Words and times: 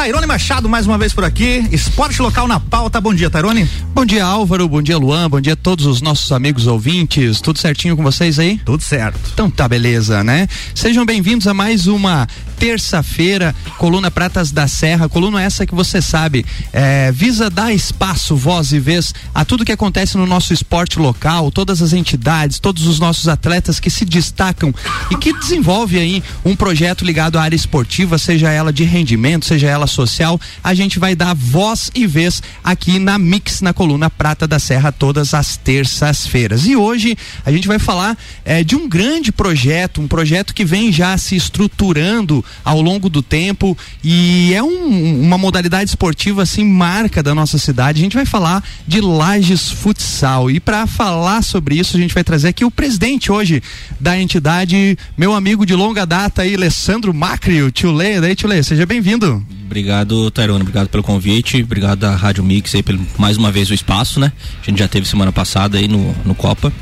Tairone 0.00 0.26
Machado, 0.26 0.66
mais 0.66 0.86
uma 0.86 0.96
vez 0.96 1.12
por 1.12 1.24
aqui. 1.24 1.62
Esporte 1.70 2.22
local 2.22 2.48
na 2.48 2.58
pauta. 2.58 2.98
Bom 3.02 3.12
dia, 3.12 3.28
Tairone. 3.28 3.68
Bom 3.92 4.06
dia, 4.06 4.24
Álvaro. 4.24 4.66
Bom 4.66 4.80
dia, 4.80 4.96
Luan. 4.96 5.28
Bom 5.28 5.42
dia 5.42 5.52
a 5.52 5.56
todos 5.56 5.84
os 5.84 6.00
nossos 6.00 6.32
amigos 6.32 6.66
ouvintes. 6.66 7.42
Tudo 7.42 7.58
certinho 7.58 7.94
com 7.94 8.02
vocês 8.02 8.38
aí? 8.38 8.58
Tudo 8.64 8.82
certo. 8.82 9.20
Então 9.34 9.50
tá, 9.50 9.68
beleza, 9.68 10.24
né? 10.24 10.48
Sejam 10.74 11.04
bem-vindos 11.04 11.46
a 11.46 11.52
mais 11.52 11.86
uma 11.86 12.26
terça-feira, 12.60 13.54
coluna 13.78 14.10
Pratas 14.10 14.52
da 14.52 14.68
Serra, 14.68 15.08
coluna 15.08 15.42
essa 15.42 15.64
que 15.64 15.74
você 15.74 16.02
sabe, 16.02 16.44
é, 16.74 17.10
visa 17.10 17.48
dar 17.48 17.72
espaço, 17.72 18.36
voz 18.36 18.72
e 18.72 18.78
vez 18.78 19.14
a 19.34 19.46
tudo 19.46 19.64
que 19.64 19.72
acontece 19.72 20.18
no 20.18 20.26
nosso 20.26 20.52
esporte 20.52 20.98
local, 20.98 21.50
todas 21.50 21.80
as 21.80 21.94
entidades, 21.94 22.58
todos 22.58 22.86
os 22.86 23.00
nossos 23.00 23.28
atletas 23.28 23.80
que 23.80 23.88
se 23.88 24.04
destacam 24.04 24.74
e 25.10 25.16
que 25.16 25.32
desenvolve 25.32 25.98
aí 25.98 26.22
um 26.44 26.54
projeto 26.54 27.02
ligado 27.02 27.38
à 27.38 27.42
área 27.42 27.56
esportiva, 27.56 28.18
seja 28.18 28.50
ela 28.50 28.70
de 28.70 28.84
rendimento, 28.84 29.46
seja 29.46 29.66
ela 29.66 29.86
social, 29.90 30.40
a 30.62 30.74
gente 30.74 30.98
vai 30.98 31.14
dar 31.14 31.34
voz 31.34 31.90
e 31.94 32.06
vez 32.06 32.42
aqui 32.62 32.98
na 32.98 33.18
Mix, 33.18 33.60
na 33.60 33.72
coluna 33.72 34.08
Prata 34.08 34.46
da 34.46 34.58
Serra, 34.58 34.92
todas 34.92 35.34
as 35.34 35.56
terças-feiras. 35.56 36.66
E 36.66 36.76
hoje 36.76 37.16
a 37.44 37.52
gente 37.52 37.68
vai 37.68 37.78
falar 37.78 38.16
é, 38.44 38.62
de 38.62 38.76
um 38.76 38.88
grande 38.88 39.32
projeto, 39.32 40.00
um 40.00 40.08
projeto 40.08 40.54
que 40.54 40.64
vem 40.64 40.92
já 40.92 41.16
se 41.18 41.36
estruturando 41.36 42.44
ao 42.64 42.80
longo 42.80 43.08
do 43.08 43.22
tempo 43.22 43.76
e 44.02 44.52
é 44.54 44.62
um, 44.62 45.22
uma 45.22 45.38
modalidade 45.38 45.90
esportiva 45.90 46.42
assim 46.42 46.64
marca 46.64 47.22
da 47.22 47.34
nossa 47.34 47.58
cidade. 47.58 48.00
A 48.00 48.04
gente 48.04 48.16
vai 48.16 48.26
falar 48.26 48.62
de 48.86 49.00
Lages 49.00 49.70
Futsal 49.70 50.50
e 50.50 50.60
para 50.60 50.86
falar 50.86 51.42
sobre 51.42 51.76
isso 51.76 51.96
a 51.96 52.00
gente 52.00 52.14
vai 52.14 52.24
trazer 52.24 52.48
aqui 52.48 52.64
o 52.64 52.70
presidente 52.70 53.30
hoje 53.30 53.62
da 53.98 54.18
entidade, 54.18 54.96
meu 55.16 55.34
amigo 55.34 55.66
de 55.66 55.74
longa 55.74 56.06
data 56.06 56.42
aí, 56.42 56.54
Alessandro 56.54 57.12
Macri, 57.12 57.62
o 57.62 57.70
tio 57.70 57.92
Lê, 57.92 58.34
tio 58.34 58.48
Lê, 58.48 58.62
seja 58.62 58.86
bem-vindo. 58.86 59.44
Obrigado, 59.70 60.32
Tairone, 60.32 60.62
obrigado 60.62 60.88
pelo 60.88 61.00
convite, 61.00 61.62
obrigado 61.62 62.02
à 62.02 62.16
Rádio 62.16 62.42
Mix 62.42 62.74
aí 62.74 62.82
pelo 62.82 63.06
mais 63.16 63.36
uma 63.36 63.52
vez 63.52 63.70
o 63.70 63.72
espaço, 63.72 64.18
né? 64.18 64.32
A 64.60 64.68
gente 64.68 64.80
já 64.80 64.88
teve 64.88 65.06
semana 65.06 65.30
passada 65.30 65.78
aí 65.78 65.86
no, 65.86 66.12
no 66.24 66.34
Copa 66.34 66.72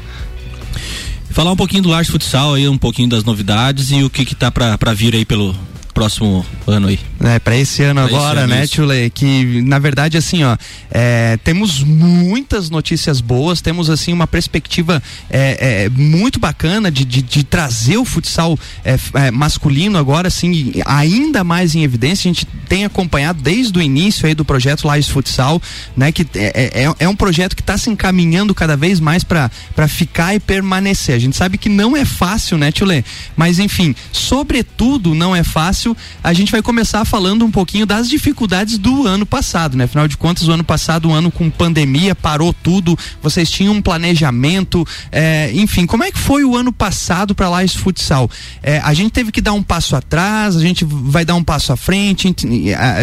falar 1.38 1.52
um 1.52 1.56
pouquinho 1.56 1.84
do 1.84 1.88
Lages 1.88 2.10
Futsal 2.10 2.54
aí, 2.54 2.68
um 2.68 2.76
pouquinho 2.76 3.08
das 3.08 3.22
novidades 3.22 3.92
e 3.92 4.02
o 4.02 4.10
que 4.10 4.24
que 4.24 4.34
tá 4.34 4.50
para 4.50 4.92
vir 4.92 5.14
aí 5.14 5.24
pelo 5.24 5.54
próximo 5.98 6.46
ano 6.64 6.86
aí. 6.86 7.00
É, 7.20 7.40
para 7.40 7.56
esse 7.56 7.82
ano 7.82 8.06
pra 8.06 8.16
agora, 8.16 8.40
esse 8.40 8.44
ano, 8.44 8.54
né, 8.54 8.66
Tchule? 8.66 9.10
Que 9.10 9.62
na 9.62 9.80
verdade, 9.80 10.16
assim, 10.16 10.44
ó, 10.44 10.56
é, 10.90 11.36
temos 11.42 11.82
muitas 11.82 12.70
notícias 12.70 13.20
boas, 13.20 13.60
temos 13.60 13.90
assim 13.90 14.12
uma 14.12 14.26
perspectiva 14.26 15.02
é, 15.28 15.86
é, 15.86 15.88
muito 15.88 16.38
bacana 16.38 16.88
de, 16.88 17.04
de, 17.04 17.20
de, 17.20 17.42
trazer 17.42 17.96
o 17.96 18.04
futsal 18.04 18.56
é, 18.84 18.96
é, 19.14 19.30
masculino 19.32 19.98
agora, 19.98 20.28
assim, 20.28 20.74
ainda 20.86 21.42
mais 21.42 21.74
em 21.74 21.82
evidência. 21.82 22.30
A 22.30 22.32
gente 22.32 22.46
tem 22.68 22.84
acompanhado 22.84 23.42
desde 23.42 23.76
o 23.76 23.82
início 23.82 24.26
aí 24.26 24.34
do 24.34 24.44
projeto 24.44 24.88
Lives 24.88 25.08
Futsal, 25.08 25.60
né? 25.96 26.12
Que 26.12 26.24
é, 26.36 26.84
é, 26.84 26.94
é 27.00 27.08
um 27.08 27.16
projeto 27.16 27.56
que 27.56 27.62
está 27.62 27.76
se 27.76 27.90
encaminhando 27.90 28.54
cada 28.54 28.76
vez 28.76 29.00
mais 29.00 29.24
para 29.24 29.50
ficar 29.88 30.34
e 30.36 30.38
permanecer. 30.38 31.16
A 31.16 31.18
gente 31.18 31.36
sabe 31.36 31.58
que 31.58 31.68
não 31.68 31.96
é 31.96 32.04
fácil, 32.04 32.56
né, 32.56 32.70
Tchule? 32.70 33.04
Mas 33.36 33.58
enfim, 33.58 33.96
sobretudo 34.12 35.12
não 35.12 35.34
é 35.34 35.42
fácil 35.42 35.87
a 36.22 36.32
gente 36.32 36.50
vai 36.50 36.62
começar 36.62 37.04
falando 37.04 37.44
um 37.44 37.50
pouquinho 37.50 37.86
das 37.86 38.08
dificuldades 38.08 38.78
do 38.78 39.06
ano 39.06 39.26
passado, 39.26 39.76
né? 39.76 39.84
Afinal 39.84 40.08
de 40.08 40.16
contas, 40.16 40.48
o 40.48 40.52
ano 40.52 40.64
passado, 40.64 41.08
um 41.08 41.14
ano 41.14 41.30
com 41.30 41.50
pandemia, 41.50 42.14
parou 42.14 42.52
tudo, 42.52 42.98
vocês 43.22 43.50
tinham 43.50 43.74
um 43.74 43.82
planejamento, 43.82 44.86
é, 45.10 45.50
enfim, 45.54 45.86
como 45.86 46.04
é 46.04 46.10
que 46.10 46.18
foi 46.18 46.44
o 46.44 46.56
ano 46.56 46.72
passado 46.72 47.34
para 47.34 47.48
lá 47.48 47.64
esse 47.64 47.78
futsal? 47.78 48.30
É, 48.62 48.78
a 48.78 48.92
gente 48.94 49.10
teve 49.10 49.30
que 49.32 49.40
dar 49.40 49.52
um 49.52 49.62
passo 49.62 49.96
atrás, 49.96 50.56
a 50.56 50.60
gente 50.60 50.84
vai 50.84 51.24
dar 51.24 51.34
um 51.34 51.44
passo 51.44 51.72
à 51.72 51.76
frente, 51.76 52.34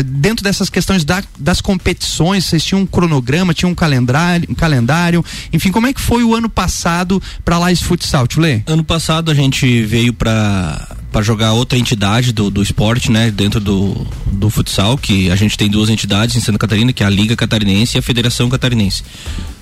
dentro 0.05 0.43
dessas 0.43 0.69
questões 0.69 1.03
da, 1.03 1.23
das 1.37 1.61
competições, 1.61 2.45
vocês 2.45 2.63
tinham 2.63 2.81
um 2.81 2.85
cronograma, 2.85 3.53
tinham 3.53 3.71
um 3.71 3.75
calendário, 3.75 4.47
um 4.49 4.55
calendário, 4.55 5.23
enfim, 5.51 5.71
como 5.71 5.87
é 5.87 5.93
que 5.93 6.01
foi 6.01 6.23
o 6.23 6.35
ano 6.35 6.49
passado 6.49 7.21
para 7.43 7.57
lá 7.57 7.71
esse 7.71 7.83
futsal, 7.83 8.27
Tchulê? 8.27 8.61
Ano 8.65 8.83
passado 8.83 9.31
a 9.31 9.33
gente 9.33 9.83
veio 9.83 10.13
para 10.13 10.95
para 11.15 11.23
jogar 11.23 11.53
outra 11.53 11.79
entidade 11.79 12.33
do, 12.33 12.51
do 12.51 12.61
esporte, 12.61 13.09
né, 13.09 13.31
dentro 13.31 13.61
do, 13.61 14.05
do 14.33 14.49
futsal, 14.49 14.97
que 14.97 15.31
a 15.31 15.35
gente 15.37 15.57
tem 15.57 15.69
duas 15.69 15.89
entidades 15.89 16.35
em 16.35 16.41
Santa 16.41 16.59
Catarina, 16.59 16.91
que 16.91 17.03
é 17.03 17.05
a 17.05 17.09
Liga 17.09 17.37
Catarinense 17.37 17.95
e 17.95 17.99
a 17.99 18.01
Federação 18.01 18.49
Catarinense. 18.49 19.01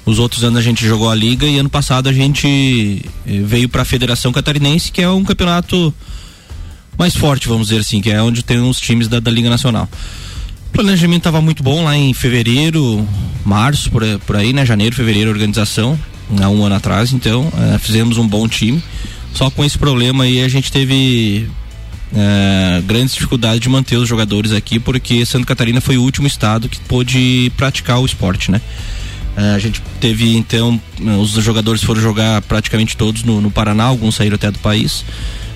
Os 0.03 0.17
outros 0.17 0.43
anos 0.43 0.57
a 0.57 0.63
gente 0.63 0.83
jogou 0.83 1.11
a 1.11 1.13
Liga 1.13 1.45
e 1.45 1.59
ano 1.59 1.69
passado 1.69 2.09
a 2.09 2.11
gente 2.11 3.05
eh, 3.27 3.41
veio 3.45 3.69
para 3.69 3.83
a 3.83 3.85
Federação 3.85 4.31
Catarinense, 4.31 4.91
que 4.91 4.99
é 4.99 5.07
um 5.07 5.23
campeonato 5.23 5.93
mais 6.97 7.15
forte, 7.15 7.47
vamos 7.47 7.67
dizer 7.67 7.81
assim, 7.81 8.01
que 8.01 8.09
é 8.09 8.19
onde 8.19 8.41
tem 8.41 8.59
os 8.59 8.79
times 8.79 9.07
da, 9.07 9.19
da 9.19 9.29
Liga 9.29 9.47
Nacional. 9.47 9.87
O 10.69 10.71
planejamento 10.71 11.19
estava 11.19 11.39
muito 11.39 11.61
bom 11.61 11.83
lá 11.83 11.95
em 11.95 12.15
fevereiro, 12.15 13.07
março, 13.45 13.91
por, 13.91 14.01
por 14.25 14.37
aí, 14.37 14.53
né? 14.53 14.65
Janeiro, 14.65 14.95
fevereiro, 14.95 15.29
organização, 15.29 15.99
há 16.41 16.49
um 16.49 16.65
ano 16.65 16.73
atrás, 16.73 17.13
então 17.13 17.47
eh, 17.55 17.77
fizemos 17.77 18.17
um 18.17 18.27
bom 18.27 18.47
time. 18.47 18.81
Só 19.33 19.49
com 19.49 19.65
esse 19.65 19.77
problema 19.77 20.25
aí 20.25 20.41
a 20.41 20.47
gente 20.47 20.71
teve 20.71 21.47
é, 22.15 22.81
grandes 22.85 23.15
dificuldades 23.15 23.59
de 23.59 23.69
manter 23.69 23.97
os 23.97 24.07
jogadores 24.07 24.51
aqui, 24.51 24.79
porque 24.79 25.25
Santa 25.25 25.45
Catarina 25.45 25.81
foi 25.81 25.97
o 25.97 26.03
último 26.03 26.27
estado 26.27 26.69
que 26.69 26.79
pôde 26.81 27.51
praticar 27.57 27.99
o 27.99 28.05
esporte, 28.05 28.51
né? 28.51 28.61
É, 29.35 29.55
a 29.55 29.59
gente 29.59 29.81
teve 29.99 30.35
então, 30.35 30.79
os 31.19 31.31
jogadores 31.31 31.83
foram 31.83 31.99
jogar 31.99 32.41
praticamente 32.43 32.95
todos 32.95 33.23
no, 33.23 33.41
no, 33.41 33.49
Paraná, 33.49 33.85
alguns 33.85 34.15
saíram 34.15 34.35
até 34.35 34.51
do 34.51 34.59
país, 34.59 35.03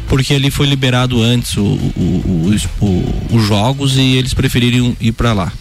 porque 0.08 0.34
ali 0.34 0.50
foi 0.50 0.66
liberado 0.66 1.22
antes 1.22 1.56
o, 1.58 1.62
o, 1.62 2.56
o, 2.82 3.36
os 3.36 3.46
jogos 3.46 3.96
e 3.96 4.16
eles 4.16 4.34
preferiram 4.34 4.98
ir 5.00 5.12
para 5.12 5.32
lá. 5.34 5.54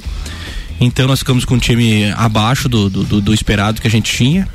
Então 0.80 1.06
nós 1.06 1.18
ficamos 1.18 1.44
com 1.44 1.56
um 1.56 1.58
time 1.58 2.10
abaixo 2.12 2.68
do, 2.68 2.88
do, 2.88 3.20
do 3.20 3.34
esperado 3.34 3.82
que 3.82 3.86
a 3.86 3.90
gente 3.90 4.10
tinha 4.10 4.48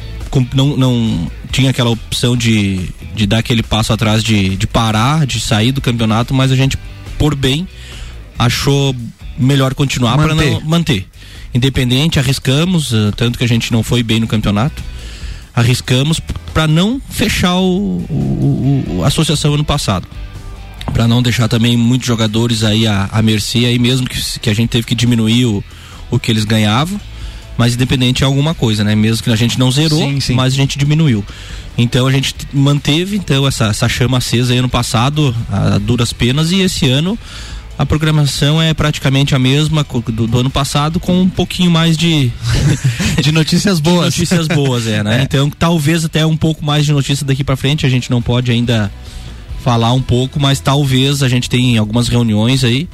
não, 0.54 0.78
não 0.78 1.32
tinha 1.52 1.70
aquela 1.72 1.90
opção 1.90 2.38
de, 2.38 2.90
de 3.16 3.26
dar 3.26 3.40
aquele 3.40 3.64
passo 3.64 3.94
atrás 3.94 4.24
de, 4.24 4.56
de 4.56 4.68
parar, 4.68 5.26
de 5.26 5.40
sair 5.40 5.72
do 5.72 5.82
campeonato, 5.82 6.34
mas 6.34 6.52
a 6.52 6.56
gente, 6.56 6.78
por 7.18 7.36
bem, 7.36 7.68
achou 8.38 8.96
melhor 9.38 9.74
continuar 9.74 10.18
para 10.18 10.36
não 10.36 10.62
manter. 10.62 11.08
Independente, 11.54 12.20
arriscamos, 12.20 12.92
uh, 12.92 13.12
tanto 13.16 13.38
que 13.38 13.44
a 13.44 13.48
gente 13.48 13.72
não 13.72 13.84
foi 13.84 14.02
bem 14.02 14.20
no 14.20 14.28
campeonato. 14.28 14.82
Arriscamos 15.54 16.20
para 16.54 16.66
não 16.66 17.02
fechar 17.10 17.56
o, 17.56 18.06
o, 18.10 18.86
o, 18.88 19.04
a 19.04 19.08
associação 19.08 19.54
ano 19.54 19.66
passado. 19.66 20.08
Para 20.94 21.08
não 21.08 21.22
deixar 21.22 21.48
também 21.50 21.76
muitos 21.76 22.08
jogadores 22.08 22.64
aí 22.64 22.88
à, 22.88 23.10
à 23.12 23.22
mercê, 23.22 23.66
aí 23.66 23.78
mesmo 23.78 24.08
que, 24.08 24.40
que 24.40 24.50
a 24.50 24.54
gente 24.54 24.70
teve 24.70 24.88
que 24.88 24.96
diminuir 24.96 25.46
o, 25.46 25.64
o 26.10 26.18
que 26.18 26.32
eles 26.32 26.46
ganhavam 26.46 27.00
mas 27.58 27.74
independente 27.74 28.24
é 28.24 28.26
alguma 28.26 28.54
coisa, 28.54 28.84
né? 28.84 28.96
Mesmo 28.96 29.24
que 29.24 29.30
a 29.30 29.36
gente 29.36 29.60
não 29.60 29.72
zerou, 29.72 30.00
sim, 30.00 30.20
sim. 30.20 30.34
mas 30.34 30.54
a 30.54 30.56
gente 30.56 30.78
diminuiu. 30.78 31.24
Então 31.78 32.08
a 32.08 32.12
gente 32.12 32.36
manteve 32.54 33.18
então 33.18 33.48
essa, 33.48 33.68
essa 33.68 33.88
chama 33.88 34.18
acesa 34.18 34.54
aí 34.54 34.60
ano 34.60 34.70
passado, 34.70 35.36
a, 35.50 35.76
a 35.76 35.78
duras 35.78 36.12
penas, 36.12 36.52
e 36.52 36.62
esse 36.62 36.90
ano 36.90 37.18
a 37.82 37.86
programação 37.86 38.62
é 38.62 38.74
praticamente 38.76 39.34
a 39.34 39.40
mesma 39.40 39.84
do, 39.84 40.28
do, 40.28 40.40
ano 40.40 40.52
passado, 40.52 41.00
com 41.00 41.22
um 41.22 41.30
pouquinho 41.30 41.72
mais 41.72 41.98
de, 41.98 42.32
de 43.20 43.32
notícias 43.32 43.80
boas. 43.82 44.14
De 44.14 44.20
notícias 44.20 44.48
boas, 44.48 44.86
é, 44.86 45.04
né? 45.04 45.18
É. 45.22 45.24
Então, 45.24 45.50
talvez 45.50 46.06
até 46.06 46.26
um 46.26 46.38
pouco 46.38 46.64
mais 46.64 46.86
de 46.86 46.92
notícia 46.92 47.26
daqui 47.26 47.44
para 47.44 47.56
frente, 47.56 47.86
a 47.86 47.90
gente 47.90 48.12
não 48.12 48.22
pode 48.22 48.52
ainda 48.52 48.92
falar 49.64 49.94
um 49.94 50.02
pouco, 50.02 50.40
mas 50.40 50.60
talvez 50.60 51.24
a 51.24 51.30
gente 51.30 51.50
tenha 51.50 51.80
algumas 51.80 52.08
reuniões 52.08 52.64
aí. 52.64 52.88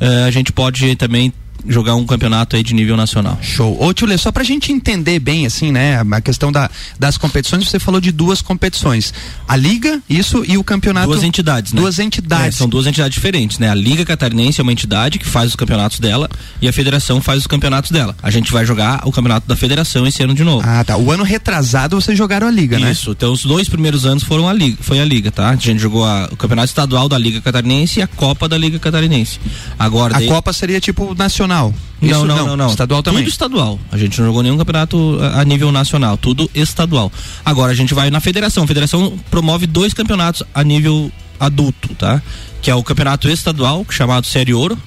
Uh, 0.00 0.26
a 0.26 0.30
gente 0.30 0.52
pode 0.52 0.94
também 0.96 1.32
jogar 1.66 1.94
um 1.94 2.06
campeonato 2.06 2.56
aí 2.56 2.62
de 2.62 2.74
nível 2.74 2.96
nacional. 2.96 3.38
Show. 3.42 3.76
Ô 3.82 3.92
Tio 3.92 4.06
Lê, 4.06 4.16
só 4.18 4.32
pra 4.32 4.44
gente 4.44 4.72
entender 4.72 5.18
bem, 5.18 5.46
assim, 5.46 5.72
né, 5.72 6.00
a 6.10 6.20
questão 6.20 6.50
da, 6.50 6.70
das 6.98 7.16
competições, 7.16 7.68
você 7.68 7.78
falou 7.78 8.00
de 8.00 8.12
duas 8.12 8.42
competições. 8.42 9.12
A 9.46 9.56
Liga, 9.56 10.00
isso, 10.08 10.44
e 10.46 10.56
o 10.56 10.64
campeonato. 10.64 11.08
Duas 11.08 11.22
entidades, 11.22 11.72
né? 11.72 11.80
Duas 11.80 11.98
entidades. 11.98 12.56
É, 12.56 12.58
são 12.58 12.68
duas 12.68 12.86
entidades 12.86 13.14
diferentes, 13.14 13.58
né? 13.58 13.70
A 13.70 13.74
Liga 13.74 14.04
Catarinense 14.04 14.60
é 14.60 14.62
uma 14.62 14.72
entidade 14.72 15.18
que 15.18 15.26
faz 15.26 15.50
os 15.50 15.56
campeonatos 15.56 15.98
dela 16.00 16.28
e 16.60 16.68
a 16.68 16.72
Federação 16.72 17.20
faz 17.20 17.40
os 17.40 17.46
campeonatos 17.46 17.90
dela. 17.90 18.16
A 18.22 18.30
gente 18.30 18.52
vai 18.52 18.64
jogar 18.64 19.02
o 19.04 19.12
campeonato 19.12 19.46
da 19.46 19.56
Federação 19.56 20.06
esse 20.06 20.22
ano 20.22 20.34
de 20.34 20.44
novo. 20.44 20.62
Ah, 20.66 20.84
tá. 20.84 20.96
O 20.96 21.10
ano 21.10 21.24
retrasado 21.24 22.00
vocês 22.00 22.16
jogaram 22.16 22.46
a 22.46 22.50
Liga, 22.50 22.76
isso. 22.76 22.84
né? 22.84 22.92
Isso. 22.92 23.10
Então 23.10 23.32
os 23.32 23.44
dois 23.44 23.68
primeiros 23.68 24.06
anos 24.06 24.22
foram 24.22 24.48
a 24.48 24.52
Liga, 24.52 24.78
foi 24.80 25.00
a 25.00 25.04
Liga, 25.04 25.30
tá? 25.30 25.50
A 25.50 25.56
gente 25.56 25.80
jogou 25.80 26.04
a, 26.04 26.28
o 26.30 26.36
campeonato 26.36 26.68
estadual 26.68 27.08
da 27.08 27.18
Liga 27.18 27.40
Catarinense 27.40 28.00
e 28.00 28.02
a 28.02 28.06
Copa 28.06 28.48
da 28.48 28.56
Liga 28.56 28.78
Catarinense. 28.78 29.40
Agora. 29.78 30.16
A 30.16 30.18
daí... 30.18 30.28
Copa 30.28 30.52
seria 30.52 30.80
tipo 30.80 31.14
nacional. 31.14 31.49
Não, 31.50 32.24
não, 32.24 32.46
não, 32.46 32.56
não, 32.56 32.70
Estadual 32.70 33.02
também. 33.02 33.22
Tudo 33.22 33.32
estadual. 33.32 33.78
A 33.92 33.98
gente 33.98 34.18
não 34.18 34.26
jogou 34.26 34.42
nenhum 34.42 34.56
campeonato 34.56 35.18
a 35.34 35.44
nível 35.44 35.70
nacional, 35.70 36.16
tudo 36.16 36.50
estadual. 36.54 37.12
Agora 37.44 37.72
a 37.72 37.74
gente 37.74 37.92
vai 37.92 38.10
na 38.10 38.20
federação. 38.20 38.64
A 38.64 38.66
federação 38.66 39.18
promove 39.30 39.66
dois 39.66 39.92
campeonatos 39.92 40.42
a 40.54 40.64
nível 40.64 41.12
adulto, 41.38 41.94
tá? 41.96 42.22
Que 42.62 42.70
é 42.70 42.74
o 42.74 42.82
campeonato 42.82 43.28
estadual, 43.28 43.84
chamado 43.90 44.26
Série 44.26 44.54
Ouro, 44.54 44.78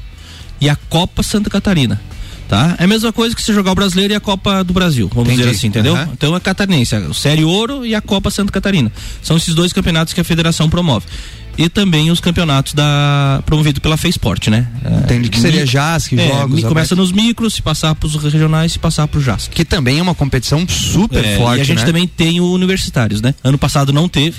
e 0.59 0.69
a 0.69 0.75
Copa 0.75 1.21
Santa 1.21 1.49
Catarina. 1.49 2.01
Tá? 2.47 2.75
É 2.77 2.83
a 2.83 2.87
mesma 2.87 3.11
coisa 3.11 3.35
que 3.35 3.41
se 3.41 3.53
jogar 3.53 3.71
o 3.71 3.75
brasileiro 3.75 4.13
e 4.13 4.15
a 4.15 4.19
Copa 4.19 4.63
do 4.63 4.73
Brasil, 4.73 5.09
vamos 5.09 5.29
Entendi. 5.29 5.43
dizer 5.43 5.57
assim, 5.57 5.67
entendeu? 5.67 5.95
Uhum. 5.95 6.07
Então 6.13 6.35
é 6.35 6.39
catarinense, 6.39 6.95
o 6.95 7.13
Série 7.13 7.43
Ouro 7.43 7.85
e 7.85 7.95
a 7.95 8.01
Copa 8.01 8.29
Santa 8.29 8.51
Catarina. 8.51 8.91
São 9.21 9.37
esses 9.37 9.55
dois 9.55 9.73
campeonatos 9.73 10.13
que 10.13 10.21
a 10.21 10.23
federação 10.23 10.69
promove. 10.69 11.05
E 11.57 11.69
também 11.69 12.09
os 12.09 12.19
campeonatos 12.19 12.73
da 12.73 13.41
promovido 13.45 13.79
pela 13.79 13.97
Feisport, 13.97 14.47
né? 14.47 14.67
Entendi 15.03 15.29
que 15.29 15.39
seria 15.39 15.65
JASC, 15.65 16.13
é, 16.13 16.27
jogos. 16.27 16.63
Começa 16.63 16.95
nos 16.95 17.11
micros, 17.11 17.53
se 17.53 17.61
passar 17.61 17.93
para 17.95 18.07
os 18.07 18.15
regionais, 18.15 18.73
se 18.73 18.79
passar 18.79 19.07
para 19.07 19.19
o 19.19 19.21
JASC. 19.21 19.51
Que 19.51 19.63
também 19.63 19.99
é 19.99 20.01
uma 20.01 20.15
competição 20.15 20.67
super 20.67 21.23
é, 21.23 21.37
forte, 21.37 21.59
E 21.59 21.61
a 21.61 21.65
gente 21.65 21.79
né? 21.79 21.85
também 21.85 22.07
tem 22.07 22.39
o 22.39 22.51
universitários, 22.51 23.21
né? 23.21 23.35
Ano 23.43 23.57
passado 23.57 23.93
não 23.93 24.07
teve 24.07 24.37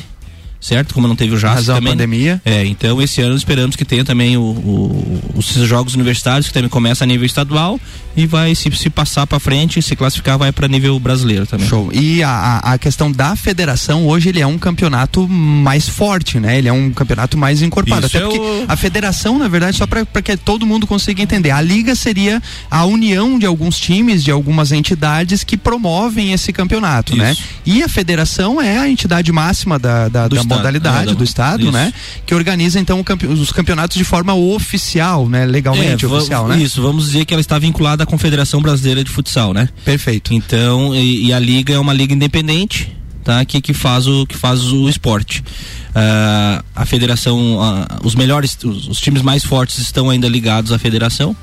certo? 0.61 0.94
Como 0.94 1.06
não 1.06 1.14
teve 1.14 1.34
o 1.34 1.38
JAS 1.38 1.56
Razão 1.56 1.76
também. 1.76 1.93
pandemia. 1.93 2.40
É, 2.43 2.64
então 2.64 3.00
esse 3.02 3.20
ano 3.20 3.37
esperamos 3.37 3.76
que 3.76 3.84
tenha 3.84 4.02
também 4.02 4.38
o, 4.38 4.40
o, 4.40 5.20
os 5.34 5.46
jogos 5.46 5.94
universitários 5.94 6.49
que 6.49 6.55
também 6.55 6.70
começa 6.70 7.05
a 7.05 7.06
nível 7.06 7.26
estadual 7.26 7.78
e 8.16 8.26
vai 8.26 8.55
se, 8.55 8.70
se 8.70 8.88
passar 8.88 9.26
para 9.26 9.40
frente, 9.40 9.82
se 9.82 9.96
classificar 9.96 10.38
vai 10.38 10.52
para 10.52 10.69
nível 10.69 10.99
brasileiro 10.99 11.46
também. 11.46 11.66
Show. 11.69 11.90
E 11.93 12.22
a, 12.22 12.58
a 12.58 12.78
questão 12.78 13.11
da 13.11 13.34
federação 13.37 14.06
hoje 14.06 14.28
ele 14.28 14.40
é 14.40 14.46
um 14.46 14.58
campeonato 14.58 15.26
mais 15.28 15.88
forte, 15.88 16.38
né? 16.38 16.58
Ele 16.58 16.69
é 16.69 16.72
um 16.72 16.93
campeonato 16.93 17.37
mais 17.37 17.62
encorpado. 17.62 18.06
Isso 18.06 18.16
Até 18.16 18.25
é 18.25 18.28
porque 18.28 18.38
o... 18.38 18.64
a 18.69 18.76
federação, 18.76 19.38
na 19.38 19.49
verdade, 19.49 19.76
só 19.76 19.87
para 19.87 20.05
que 20.22 20.37
todo 20.37 20.66
mundo 20.66 20.87
consiga 20.87 21.22
entender, 21.22 21.50
a 21.50 21.61
liga 21.61 21.94
seria 21.94 22.43
a 22.70 22.84
união 22.84 23.38
de 23.38 23.46
alguns 23.46 23.78
times, 23.78 24.22
de 24.22 24.31
algumas 24.31 24.72
entidades 24.72 25.43
que 25.43 25.56
promovem 25.56 26.32
esse 26.32 26.52
campeonato, 26.52 27.16
né? 27.16 27.32
Isso. 27.32 27.43
né? 27.43 27.49
E 27.66 27.82
a 27.82 27.88
federação 27.88 28.61
é 28.61 28.78
a 28.78 28.88
entidade 28.88 29.32
máxima 29.32 29.78
da, 29.78 30.08
da, 30.08 30.28
da 30.28 30.44
modalidade 30.44 31.11
é, 31.12 31.14
do 31.14 31.25
estado, 31.25 31.62
isso. 31.62 31.72
né? 31.72 31.93
Que 32.26 32.34
organiza 32.34 32.78
então 32.78 33.02
campe 33.02 33.26
os 33.26 33.50
campeonatos 33.50 33.96
de 33.96 34.05
forma 34.05 34.34
oficial, 34.34 35.28
né? 35.28 35.44
Legalmente 35.46 36.05
é, 36.05 36.08
oficial, 36.08 36.46
né? 36.46 36.58
Isso, 36.58 36.81
vamos 36.82 37.06
dizer 37.06 37.25
que 37.25 37.34
ela 37.34 37.40
está 37.40 37.58
vinculada 37.58 38.04
à 38.05 38.06
Confederação 38.06 38.62
Brasileira 38.62 39.03
de 39.03 39.11
Futsal, 39.11 39.53
né? 39.53 39.69
Perfeito. 39.85 40.33
Então, 40.33 40.95
e, 40.95 41.27
e 41.27 41.33
a 41.33 41.39
liga 41.39 41.75
é 41.75 41.79
uma 41.79 41.93
liga 41.93 42.15
independente, 42.15 42.97
tá? 43.25 43.45
Que, 43.45 43.61
que 43.61 43.75
faz 43.75 44.06
o 44.06 44.27
que 44.27 44.37
faz 44.37 44.73
o 44.73 44.89
esporte. 44.89 45.41
Uh, 45.41 46.65
a 46.75 46.87
federação, 46.87 47.56
uh, 47.56 47.87
os 48.06 48.15
melhores, 48.15 48.56
os, 48.65 48.89
os 48.89 49.01
times 49.01 49.23
mais 49.23 49.45
fortes 49.45 49.79
estão 49.79 50.11
ainda 50.11 50.29
ligados 50.29 50.73
à 50.73 50.79
federação 50.79 51.37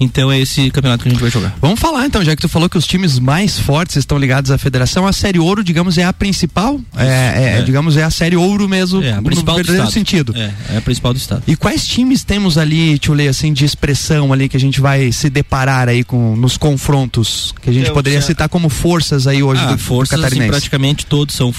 então 0.00 0.32
é 0.32 0.40
esse 0.40 0.70
campeonato 0.70 1.02
que 1.02 1.10
a 1.10 1.12
gente 1.12 1.20
vai 1.20 1.30
jogar. 1.30 1.54
Vamos 1.60 1.78
falar 1.78 2.06
então, 2.06 2.24
já 2.24 2.34
que 2.34 2.40
tu 2.40 2.48
falou 2.48 2.70
que 2.70 2.78
os 2.78 2.86
times 2.86 3.18
mais 3.18 3.58
fortes 3.58 3.96
estão 3.96 4.16
ligados 4.16 4.50
à 4.50 4.56
federação, 4.56 5.06
a 5.06 5.12
série 5.12 5.38
ouro, 5.38 5.62
digamos, 5.62 5.98
é 5.98 6.04
a 6.04 6.12
principal, 6.12 6.80
é, 6.96 7.04
é, 7.04 7.58
é, 7.58 7.62
digamos, 7.62 7.98
é 7.98 8.02
a 8.02 8.10
série 8.10 8.34
ouro 8.34 8.66
mesmo, 8.66 9.02
é, 9.02 9.12
a 9.12 9.22
principal 9.22 9.58
no 9.58 9.64
verdadeiro 9.64 9.90
sentido. 9.92 10.34
É, 10.34 10.54
é 10.70 10.76
a 10.78 10.80
principal 10.80 11.12
do 11.12 11.18
estado. 11.18 11.42
E 11.46 11.54
quais 11.54 11.86
times 11.86 12.24
temos 12.24 12.56
ali, 12.56 12.98
Tchule, 12.98 13.28
assim, 13.28 13.52
de 13.52 13.64
expressão 13.64 14.32
ali 14.32 14.48
que 14.48 14.56
a 14.56 14.60
gente 14.60 14.80
vai 14.80 15.12
se 15.12 15.28
deparar 15.28 15.88
aí 15.88 16.02
com 16.02 16.34
nos 16.34 16.56
confrontos 16.56 17.54
que 17.60 17.68
a 17.68 17.72
gente 17.72 17.88
Eu, 17.88 17.94
poderia 17.94 18.22
citar 18.22 18.48
como 18.48 18.70
forças 18.70 19.26
aí 19.26 19.42
hoje 19.42 19.62
ah, 19.62 19.72
do, 19.72 19.78
forças, 19.78 20.18
do 20.18 20.24
assim, 20.24 20.30
catarinense? 20.30 20.50
Assim, 20.50 20.50
praticamente 20.50 21.04
todos 21.04 21.34
são 21.34 21.52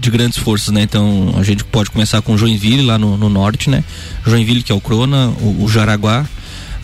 de 0.00 0.10
grandes 0.10 0.38
forças, 0.38 0.72
né? 0.72 0.82
Então 0.82 1.34
a 1.36 1.42
gente 1.42 1.64
pode 1.64 1.90
começar 1.90 2.22
com 2.22 2.36
Joinville 2.36 2.82
lá 2.82 2.98
no, 2.98 3.16
no 3.16 3.28
norte, 3.28 3.68
né? 3.68 3.84
Joinville 4.26 4.62
que 4.62 4.72
é 4.72 4.74
o 4.74 4.80
Crona, 4.80 5.28
o, 5.40 5.64
o 5.64 5.68
Jaraguá, 5.68 6.24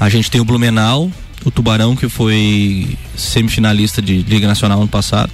a 0.05 0.09
gente 0.11 0.31
tem 0.31 0.39
o 0.39 0.45
Blumenau, 0.45 1.11
o 1.47 1.51
Tubarão, 1.51 1.97
que 1.97 2.11
foi 2.11 2.95
semifinalista 3.17 4.03
de 4.03 4.19
Liga 4.19 4.47
Nacional 4.47 4.79
ano 4.79 4.89
passado. 4.89 5.33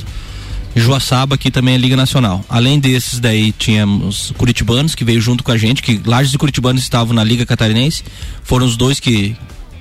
Joaçaba, 0.76 1.37
que 1.37 1.50
também 1.50 1.75
é 1.75 1.76
Liga 1.76 1.96
Nacional. 1.96 2.44
Além 2.49 2.78
desses, 2.78 3.19
daí 3.19 3.50
tínhamos 3.50 4.32
Curitibanos, 4.38 4.94
que 4.94 5.05
veio 5.05 5.20
junto 5.20 5.43
com 5.43 5.50
a 5.50 5.56
gente, 5.56 5.82
que 5.82 6.00
Lages 6.06 6.32
e 6.32 6.38
Curitibanos 6.38 6.82
estavam 6.82 7.12
na 7.12 7.25
Liga 7.25 7.44
Catarinense. 7.44 8.05
Foram 8.44 8.64
os 8.64 8.76
dois 8.76 9.00
que, 9.00 9.37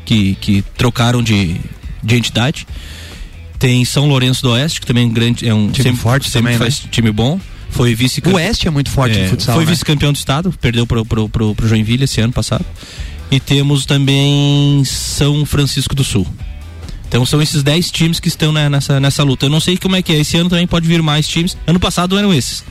que, 0.06 0.34
que 0.42 0.64
trocaram 0.76 1.22
de, 1.22 1.58
de 2.04 2.16
entidade. 2.16 2.66
Tem 3.60 3.86
São 3.86 4.08
Lourenço 4.08 4.42
do 4.42 4.50
Oeste, 4.50 4.82
que 4.82 4.88
também 4.88 5.04
é 5.04 5.06
um 5.08 5.14
grande. 5.14 5.48
É 5.48 5.54
um 5.54 5.70
time 5.70 5.90
sempre, 5.90 6.02
forte 6.02 6.30
sempre 6.32 6.54
também, 6.54 6.58
faz 6.58 6.82
né? 6.82 6.90
time 6.90 7.12
bom. 7.12 7.40
Foi 7.70 7.94
vice 7.94 8.24
O 8.26 8.34
Oeste 8.34 8.68
é 8.68 8.72
muito 8.72 8.90
forte 8.90 9.20
é, 9.20 9.24
no 9.26 9.30
futsal. 9.30 9.54
Foi 9.54 9.66
né? 9.66 9.72
vice-campeão 9.72 10.12
do 10.12 10.16
estado, 10.16 10.52
perdeu 10.60 10.88
pro, 10.88 11.06
pro, 11.06 11.30
pro, 11.30 11.54
pro 11.54 11.68
Joinville 11.68 12.06
esse 12.06 12.20
ano 12.20 12.34
passado. 12.34 12.66
E 13.32 13.40
temos 13.40 13.86
também 13.86 14.84
São 14.86 15.46
Francisco 15.46 15.96
do 15.96 16.04
Sul. 16.04 16.26
Então 17.08 17.26
são 17.26 17.42
esses 17.42 17.64
10 17.64 17.92
times 17.92 18.20
que 18.20 18.28
estão 18.28 18.52
né, 18.52 18.70
nessa, 18.70 19.00
nessa 19.00 19.24
luta. 19.24 19.46
Eu 19.46 19.50
não 19.50 19.60
sei 19.60 19.78
como 19.78 19.96
é 19.96 20.02
que 20.02 20.14
é. 20.14 20.20
Esse 20.20 20.38
ano 20.38 20.50
também 20.50 20.68
pode 20.68 20.88
vir 20.88 21.02
mais 21.02 21.28
times. 21.28 21.58
Ano 21.66 21.80
passado 21.80 22.18
eram 22.18 22.34
esses. 22.34 22.64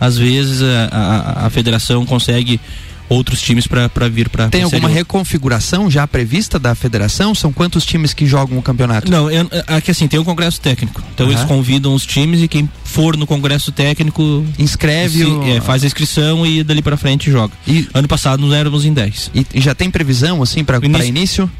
Às 0.00 0.18
vezes 0.18 0.62
a, 0.62 0.88
a, 0.90 1.46
a 1.46 1.50
federação 1.50 2.04
consegue 2.04 2.60
outros 3.08 3.40
times 3.40 3.66
para 3.66 4.08
vir 4.08 4.28
para 4.28 4.48
tem 4.48 4.62
alguma 4.62 4.88
reconfiguração 4.88 5.90
já 5.90 6.06
prevista 6.06 6.58
da 6.58 6.74
federação? 6.74 7.34
São 7.34 7.52
quantos 7.52 7.84
times 7.84 8.12
que 8.12 8.26
jogam 8.26 8.58
o 8.58 8.62
campeonato? 8.62 9.10
Não 9.10 9.28
é, 9.28 9.46
aqui 9.66 9.90
assim 9.90 10.08
tem 10.08 10.18
um 10.18 10.24
congresso 10.24 10.60
técnico. 10.60 11.02
Então 11.14 11.26
uhum. 11.26 11.32
eles 11.32 11.44
convidam 11.44 11.94
os 11.94 12.06
times 12.06 12.42
e 12.42 12.48
quem 12.48 12.68
for 12.84 13.16
no 13.16 13.26
congresso 13.26 13.72
técnico 13.72 14.44
inscreve 14.58 15.18
se, 15.18 15.24
o... 15.24 15.44
é, 15.48 15.60
faz 15.60 15.82
a 15.82 15.86
inscrição 15.86 16.46
e 16.46 16.62
dali 16.62 16.82
para 16.82 16.96
frente 16.96 17.30
joga. 17.30 17.52
E 17.66 17.88
ano 17.92 18.08
passado 18.08 18.40
nós 18.40 18.52
éramos 18.52 18.84
em 18.84 18.92
10 18.92 19.30
e, 19.34 19.46
e 19.54 19.60
já 19.60 19.74
tem 19.74 19.90
previsão 19.90 20.42
assim 20.42 20.64
para 20.64 20.78
início, 20.78 21.06
início? 21.06 21.50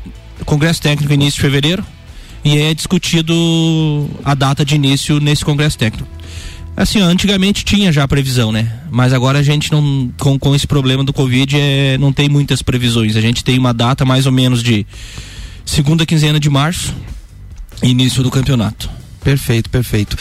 Congresso 0.44 0.80
técnico 0.80 1.12
início 1.12 1.34
de 1.34 1.40
fevereiro. 1.40 1.84
E 2.44 2.58
é 2.58 2.74
discutido 2.74 3.34
a 4.22 4.34
data 4.34 4.66
de 4.66 4.74
início 4.74 5.18
nesse 5.18 5.42
congresso 5.42 5.78
técnico 5.78 6.06
Assim, 6.76 6.98
antigamente 6.98 7.64
tinha 7.64 7.92
já 7.92 8.06
previsão, 8.08 8.50
né? 8.50 8.80
Mas 8.90 9.12
agora 9.12 9.38
a 9.38 9.42
gente 9.42 9.70
não, 9.70 10.12
com, 10.18 10.36
com 10.38 10.54
esse 10.54 10.66
problema 10.66 11.04
do 11.04 11.12
Covid, 11.12 11.56
é, 11.56 11.96
não 11.98 12.12
tem 12.12 12.28
muitas 12.28 12.62
previsões. 12.62 13.16
A 13.16 13.20
gente 13.20 13.44
tem 13.44 13.58
uma 13.58 13.72
data 13.72 14.04
mais 14.04 14.26
ou 14.26 14.32
menos 14.32 14.62
de 14.62 14.84
segunda 15.64 16.04
quinzena 16.04 16.40
de 16.40 16.50
março, 16.50 16.92
início 17.82 18.22
do 18.24 18.30
campeonato. 18.30 18.90
Perfeito, 19.24 19.70
perfeito. 19.70 20.18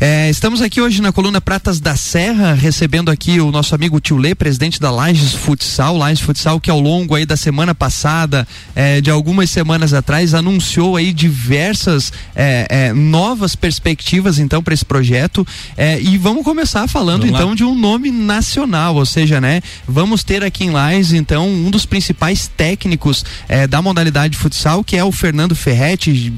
É, 0.00 0.28
estamos 0.28 0.60
aqui 0.60 0.80
hoje 0.80 1.00
na 1.00 1.12
coluna 1.12 1.40
Pratas 1.40 1.78
da 1.78 1.94
Serra, 1.94 2.54
recebendo 2.54 3.08
aqui 3.08 3.40
o 3.40 3.52
nosso 3.52 3.72
amigo 3.72 4.00
Tio 4.00 4.16
Lê, 4.16 4.34
presidente 4.34 4.80
da 4.80 4.90
Lages 4.90 5.32
Futsal. 5.32 5.96
Lages 5.96 6.20
Futsal 6.20 6.58
que 6.58 6.68
ao 6.68 6.80
longo 6.80 7.14
aí 7.14 7.24
da 7.24 7.36
semana 7.36 7.72
passada, 7.72 8.44
é, 8.74 9.00
de 9.00 9.12
algumas 9.12 9.48
semanas 9.48 9.94
atrás, 9.94 10.34
anunciou 10.34 10.96
aí 10.96 11.12
diversas 11.12 12.12
é, 12.34 12.66
é 12.68 12.92
novas 12.92 13.54
perspectivas 13.54 14.40
então 14.40 14.60
para 14.60 14.74
esse 14.74 14.84
projeto. 14.84 15.46
É, 15.76 16.00
e 16.00 16.18
vamos 16.18 16.42
começar 16.42 16.88
falando 16.88 17.20
vamos 17.20 17.36
então 17.36 17.50
lá. 17.50 17.54
de 17.54 17.62
um 17.62 17.76
nome 17.76 18.10
nacional, 18.10 18.96
ou 18.96 19.06
seja, 19.06 19.40
né? 19.40 19.62
Vamos 19.86 20.24
ter 20.24 20.42
aqui 20.42 20.64
em 20.64 20.70
Lages 20.70 21.12
então 21.12 21.48
um 21.48 21.70
dos 21.70 21.86
principais 21.86 22.48
técnicos 22.48 23.24
é, 23.48 23.68
da 23.68 23.80
modalidade 23.80 24.36
futsal, 24.36 24.82
que 24.82 24.96
é 24.96 25.04
o 25.04 25.12
Fernando 25.12 25.54
Ferretti. 25.54 26.32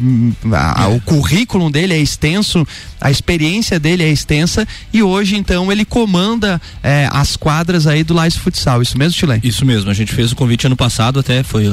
A, 0.53 0.89
o 0.89 1.01
currículo 1.01 1.71
dele 1.71 1.94
é 1.95 1.99
extenso, 1.99 2.67
a 3.01 3.11
experiência 3.11 3.79
dele 3.79 4.03
é 4.03 4.11
extensa 4.11 4.67
e 4.93 5.03
hoje 5.03 5.37
então 5.37 5.71
ele 5.71 5.85
comanda 5.85 6.61
é, 6.83 7.09
as 7.11 7.37
quadras 7.37 7.87
aí 7.87 8.05
do 8.05 8.15
Lais 8.15 8.37
Futsal. 8.37 8.83
Isso 8.83 8.99
mesmo, 8.99 9.19
Chile? 9.19 9.41
Isso 9.43 9.65
mesmo. 9.65 9.91
A 9.91 9.95
gente 9.95 10.13
fez 10.13 10.33
o 10.33 10.37
convite 10.37 10.67
ano 10.67 10.77
passado 10.77 11.21
até 11.21 11.43
foi 11.43 11.67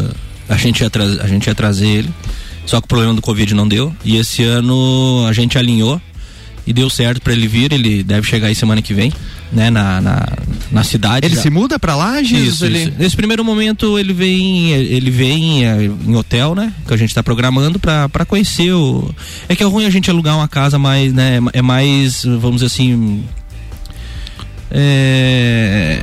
a 0.51 0.57
gente 0.57 0.81
ia, 0.81 0.91
a 1.21 1.27
gente 1.27 1.47
ia 1.47 1.55
trazer 1.55 1.87
ele. 1.87 2.09
Só 2.65 2.79
que 2.79 2.85
o 2.85 2.87
problema 2.87 3.13
do 3.13 3.21
Covid 3.21 3.53
não 3.55 3.67
deu. 3.67 3.93
E 4.03 4.17
esse 4.17 4.43
ano 4.43 5.25
a 5.27 5.33
gente 5.33 5.57
alinhou 5.57 5.99
e 6.65 6.73
deu 6.73 6.89
certo 6.89 7.21
para 7.21 7.33
ele 7.33 7.47
vir. 7.47 7.71
Ele 7.71 8.03
deve 8.03 8.27
chegar 8.27 8.47
aí 8.47 8.55
semana 8.55 8.81
que 8.81 8.93
vem, 8.93 9.11
né? 9.51 9.69
Na, 9.69 10.01
na, 10.01 10.27
na 10.71 10.83
cidade. 10.83 11.25
Ele 11.25 11.35
já. 11.35 11.41
se 11.41 11.49
muda 11.49 11.77
para 11.77 11.95
lá, 11.95 12.21
Isso, 12.21 12.65
ele... 12.65 12.83
isso, 12.83 12.93
Nesse 12.97 13.15
primeiro 13.15 13.43
momento 13.43 13.99
ele 13.99 14.13
vem, 14.13 14.71
ele 14.71 15.11
vem 15.11 15.65
é, 15.65 15.83
em 15.83 16.15
hotel, 16.15 16.55
né? 16.55 16.73
Que 16.87 16.93
a 16.93 16.97
gente 16.97 17.09
está 17.09 17.21
programando 17.21 17.79
para 17.79 18.25
conhecer 18.25 18.71
o. 18.73 19.13
É 19.49 19.55
que 19.55 19.63
é 19.63 19.65
ruim 19.65 19.85
a 19.85 19.89
gente 19.89 20.09
alugar 20.09 20.35
uma 20.35 20.47
casa 20.47 20.79
mais, 20.79 21.13
né? 21.13 21.39
É 21.53 21.61
mais, 21.61 22.23
vamos 22.23 22.61
dizer 22.61 22.67
assim. 22.67 23.23
É, 24.73 26.01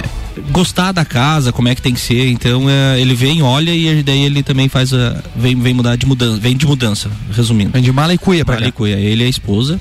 gostar 0.50 0.92
da 0.92 1.04
casa, 1.04 1.52
como 1.52 1.68
é 1.68 1.74
que 1.74 1.80
tem 1.80 1.94
que 1.94 2.00
ser. 2.00 2.28
Então 2.28 2.68
é, 2.68 3.00
ele 3.00 3.14
vem, 3.14 3.42
olha 3.42 3.74
e 3.74 4.02
daí 4.02 4.24
ele 4.24 4.42
também 4.42 4.68
faz 4.68 4.92
a. 4.92 5.22
Vem, 5.34 5.58
vem 5.58 5.74
mudar 5.74 5.96
de 5.96 6.06
mudança. 6.06 6.38
Vem 6.38 6.56
de 6.56 6.66
mudança, 6.66 7.10
resumindo. 7.32 7.70
Vem 7.72 7.82
de 7.82 7.92
mala 7.92 8.12
e 8.12 8.18
cuia 8.18 8.44
pra 8.44 8.54
mala 8.54 8.64
cá. 8.64 8.68
e 8.68 8.72
cuia. 8.72 8.96
Ele 8.96 9.22
é 9.22 9.26
a 9.26 9.30
esposa. 9.30 9.80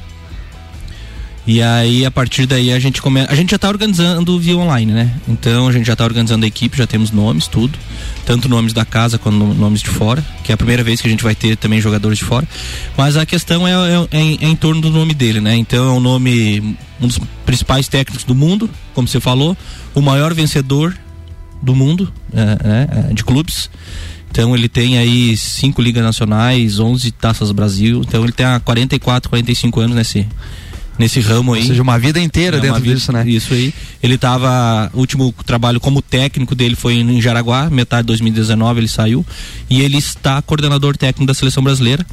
E 1.48 1.62
aí, 1.62 2.06
a 2.06 2.12
partir 2.12 2.46
daí, 2.46 2.74
a 2.74 2.80
gente 2.80 3.02
começa. 3.02 3.32
A 3.32 3.36
gente 3.36 3.52
já 3.52 3.56
está 3.56 3.70
organizando 3.70 4.38
via 4.38 4.58
online, 4.58 4.92
né? 4.92 5.16
Então 5.30 5.70
a 5.70 5.72
gente 5.72 5.86
já 5.86 5.94
está 5.94 6.04
organizando 6.04 6.44
a 6.44 6.48
equipe, 6.48 6.78
já 6.78 6.86
temos 6.86 7.10
nomes, 7.10 7.48
tudo. 7.48 7.80
Tanto 8.26 8.50
nomes 8.50 8.74
da 8.74 8.84
casa 8.84 9.18
quanto 9.18 9.38
nomes 9.38 9.82
de 9.82 9.90
fora, 9.90 10.22
que 10.44 10.52
é 10.52 10.56
a 10.56 10.58
primeira 10.58 10.84
vez 10.84 11.00
que 11.00 11.08
a 11.08 11.10
gente 11.10 11.24
vai 11.24 11.34
ter 11.34 11.56
também 11.56 11.80
jogadores 11.80 12.18
de 12.18 12.26
fora. 12.26 12.46
Mas 12.98 13.16
a 13.16 13.26
questão 13.26 13.66
é, 13.66 13.72
é, 13.72 14.08
é, 14.12 14.20
em, 14.20 14.40
é 14.42 14.46
em 14.46 14.56
torno 14.58 14.82
do 14.82 14.90
nome 14.90 15.14
dele, 15.14 15.40
né? 15.40 15.56
Então 15.56 15.88
é 15.88 15.92
um 15.94 16.02
nome, 16.02 16.78
um 17.00 17.08
dos 17.08 17.18
principais 17.46 17.88
técnicos 17.88 18.26
do 18.26 18.36
mundo, 18.36 18.70
como 18.94 19.08
você 19.08 19.22
falou, 19.22 19.56
o 19.96 20.02
maior 20.02 20.34
vencedor 20.34 20.94
do 21.62 21.74
mundo 21.74 22.12
é, 22.34 23.10
é, 23.10 23.14
de 23.14 23.24
clubes. 23.24 23.70
Então 24.30 24.54
ele 24.54 24.68
tem 24.68 24.98
aí 24.98 25.38
cinco 25.38 25.82
ligas 25.82 26.04
nacionais, 26.04 26.78
11 26.78 27.10
taças 27.14 27.54
Brasil. 27.54 28.02
Então 28.06 28.22
ele 28.22 28.34
tem 28.34 28.46
há 28.46 28.60
44, 28.60 29.30
45 29.30 29.80
anos 29.80 29.96
nesse 29.96 30.28
nesse 30.98 31.20
ramo 31.20 31.54
aí. 31.54 31.62
Ou 31.62 31.68
seja, 31.68 31.82
uma 31.82 32.00
vida 32.00 32.20
inteira 32.20 32.58
é, 32.58 32.60
dentro 32.60 32.82
vida, 32.82 32.96
disso, 32.96 33.12
né? 33.12 33.28
Isso 33.28 33.54
aí. 33.54 33.74
Ele 34.02 34.18
tava. 34.18 34.90
O 34.94 35.00
último 35.00 35.34
trabalho 35.46 35.80
como 35.80 36.02
técnico 36.02 36.56
dele 36.56 36.76
foi 36.76 36.96
em 36.96 37.22
Jaraguá, 37.22 37.70
metade 37.70 38.04
de 38.04 38.08
2019 38.08 38.80
ele 38.80 38.88
saiu. 38.88 39.26
E 39.70 39.82
ele 39.82 39.98
está 39.98 40.42
coordenador 40.42 40.98
técnico 40.98 41.26
da 41.28 41.34
seleção 41.34 41.64
brasileira. 41.64 42.06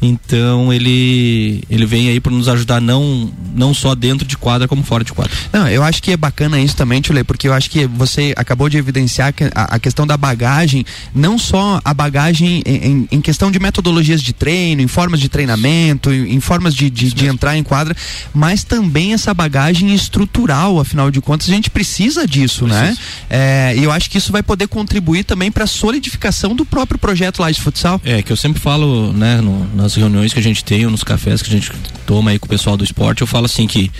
Então 0.00 0.72
ele 0.72 1.62
ele 1.70 1.86
vem 1.86 2.08
aí 2.08 2.20
para 2.20 2.32
nos 2.32 2.48
ajudar 2.48 2.80
não 2.80 3.32
não 3.54 3.72
só 3.72 3.94
dentro 3.94 4.26
de 4.26 4.36
quadra 4.36 4.68
como 4.68 4.82
fora 4.82 5.02
de 5.02 5.12
quadra. 5.12 5.32
Não, 5.52 5.66
eu 5.68 5.82
acho 5.82 6.02
que 6.02 6.12
é 6.12 6.16
bacana 6.16 6.60
isso 6.60 6.76
também, 6.76 7.00
Tchule, 7.00 7.24
porque 7.24 7.48
eu 7.48 7.54
acho 7.54 7.70
que 7.70 7.86
você 7.86 8.34
acabou 8.36 8.68
de 8.68 8.76
evidenciar 8.76 9.32
que 9.32 9.44
a, 9.44 9.76
a, 9.76 9.78
questão 9.78 10.06
da 10.06 10.16
bagagem, 10.16 10.84
não 11.14 11.38
só 11.38 11.80
a 11.82 11.94
bagagem 11.94 12.62
em, 12.66 13.08
em, 13.10 13.20
questão 13.20 13.50
de 13.50 13.58
metodologias 13.58 14.20
de 14.20 14.32
treino, 14.32 14.82
em 14.82 14.86
formas 14.86 15.20
de 15.20 15.28
treinamento, 15.28 16.12
em, 16.12 16.34
em 16.34 16.40
formas 16.40 16.74
de, 16.74 16.90
de, 16.90 17.12
de, 17.12 17.26
entrar 17.26 17.56
em 17.56 17.62
quadra, 17.62 17.96
mas 18.34 18.62
também 18.62 19.14
essa 19.14 19.32
bagagem 19.32 19.94
estrutural, 19.94 20.78
afinal 20.78 21.10
de 21.10 21.20
contas, 21.20 21.48
a 21.48 21.52
gente 21.52 21.70
precisa 21.70 22.26
disso, 22.26 22.66
né? 22.66 22.96
É, 23.30 23.74
e 23.76 23.82
eu 23.82 23.90
acho 23.90 24.10
que 24.10 24.18
isso 24.18 24.30
vai 24.30 24.42
poder 24.42 24.68
contribuir 24.68 25.24
também 25.24 25.50
para 25.50 25.64
a 25.64 25.66
solidificação 25.66 26.54
do 26.54 26.64
próprio 26.64 26.98
projeto 26.98 27.40
lá 27.40 27.50
de 27.50 27.60
futsal. 27.60 28.00
É, 28.04 28.22
que 28.22 28.30
eu 28.30 28.36
sempre 28.36 28.60
falo, 28.60 29.12
né, 29.12 29.40
no, 29.40 29.85
nas 29.86 29.94
reuniões 29.94 30.32
que 30.32 30.40
a 30.40 30.42
gente 30.42 30.64
tem, 30.64 30.84
ou 30.84 30.90
nos 30.90 31.04
cafés 31.04 31.40
que 31.40 31.48
a 31.48 31.52
gente 31.52 31.70
toma 32.04 32.32
aí 32.32 32.38
com 32.38 32.46
o 32.46 32.48
pessoal 32.48 32.76
do 32.76 32.84
esporte, 32.84 33.20
eu 33.20 33.26
falo 33.26 33.46
assim 33.46 33.66
que 33.66 33.90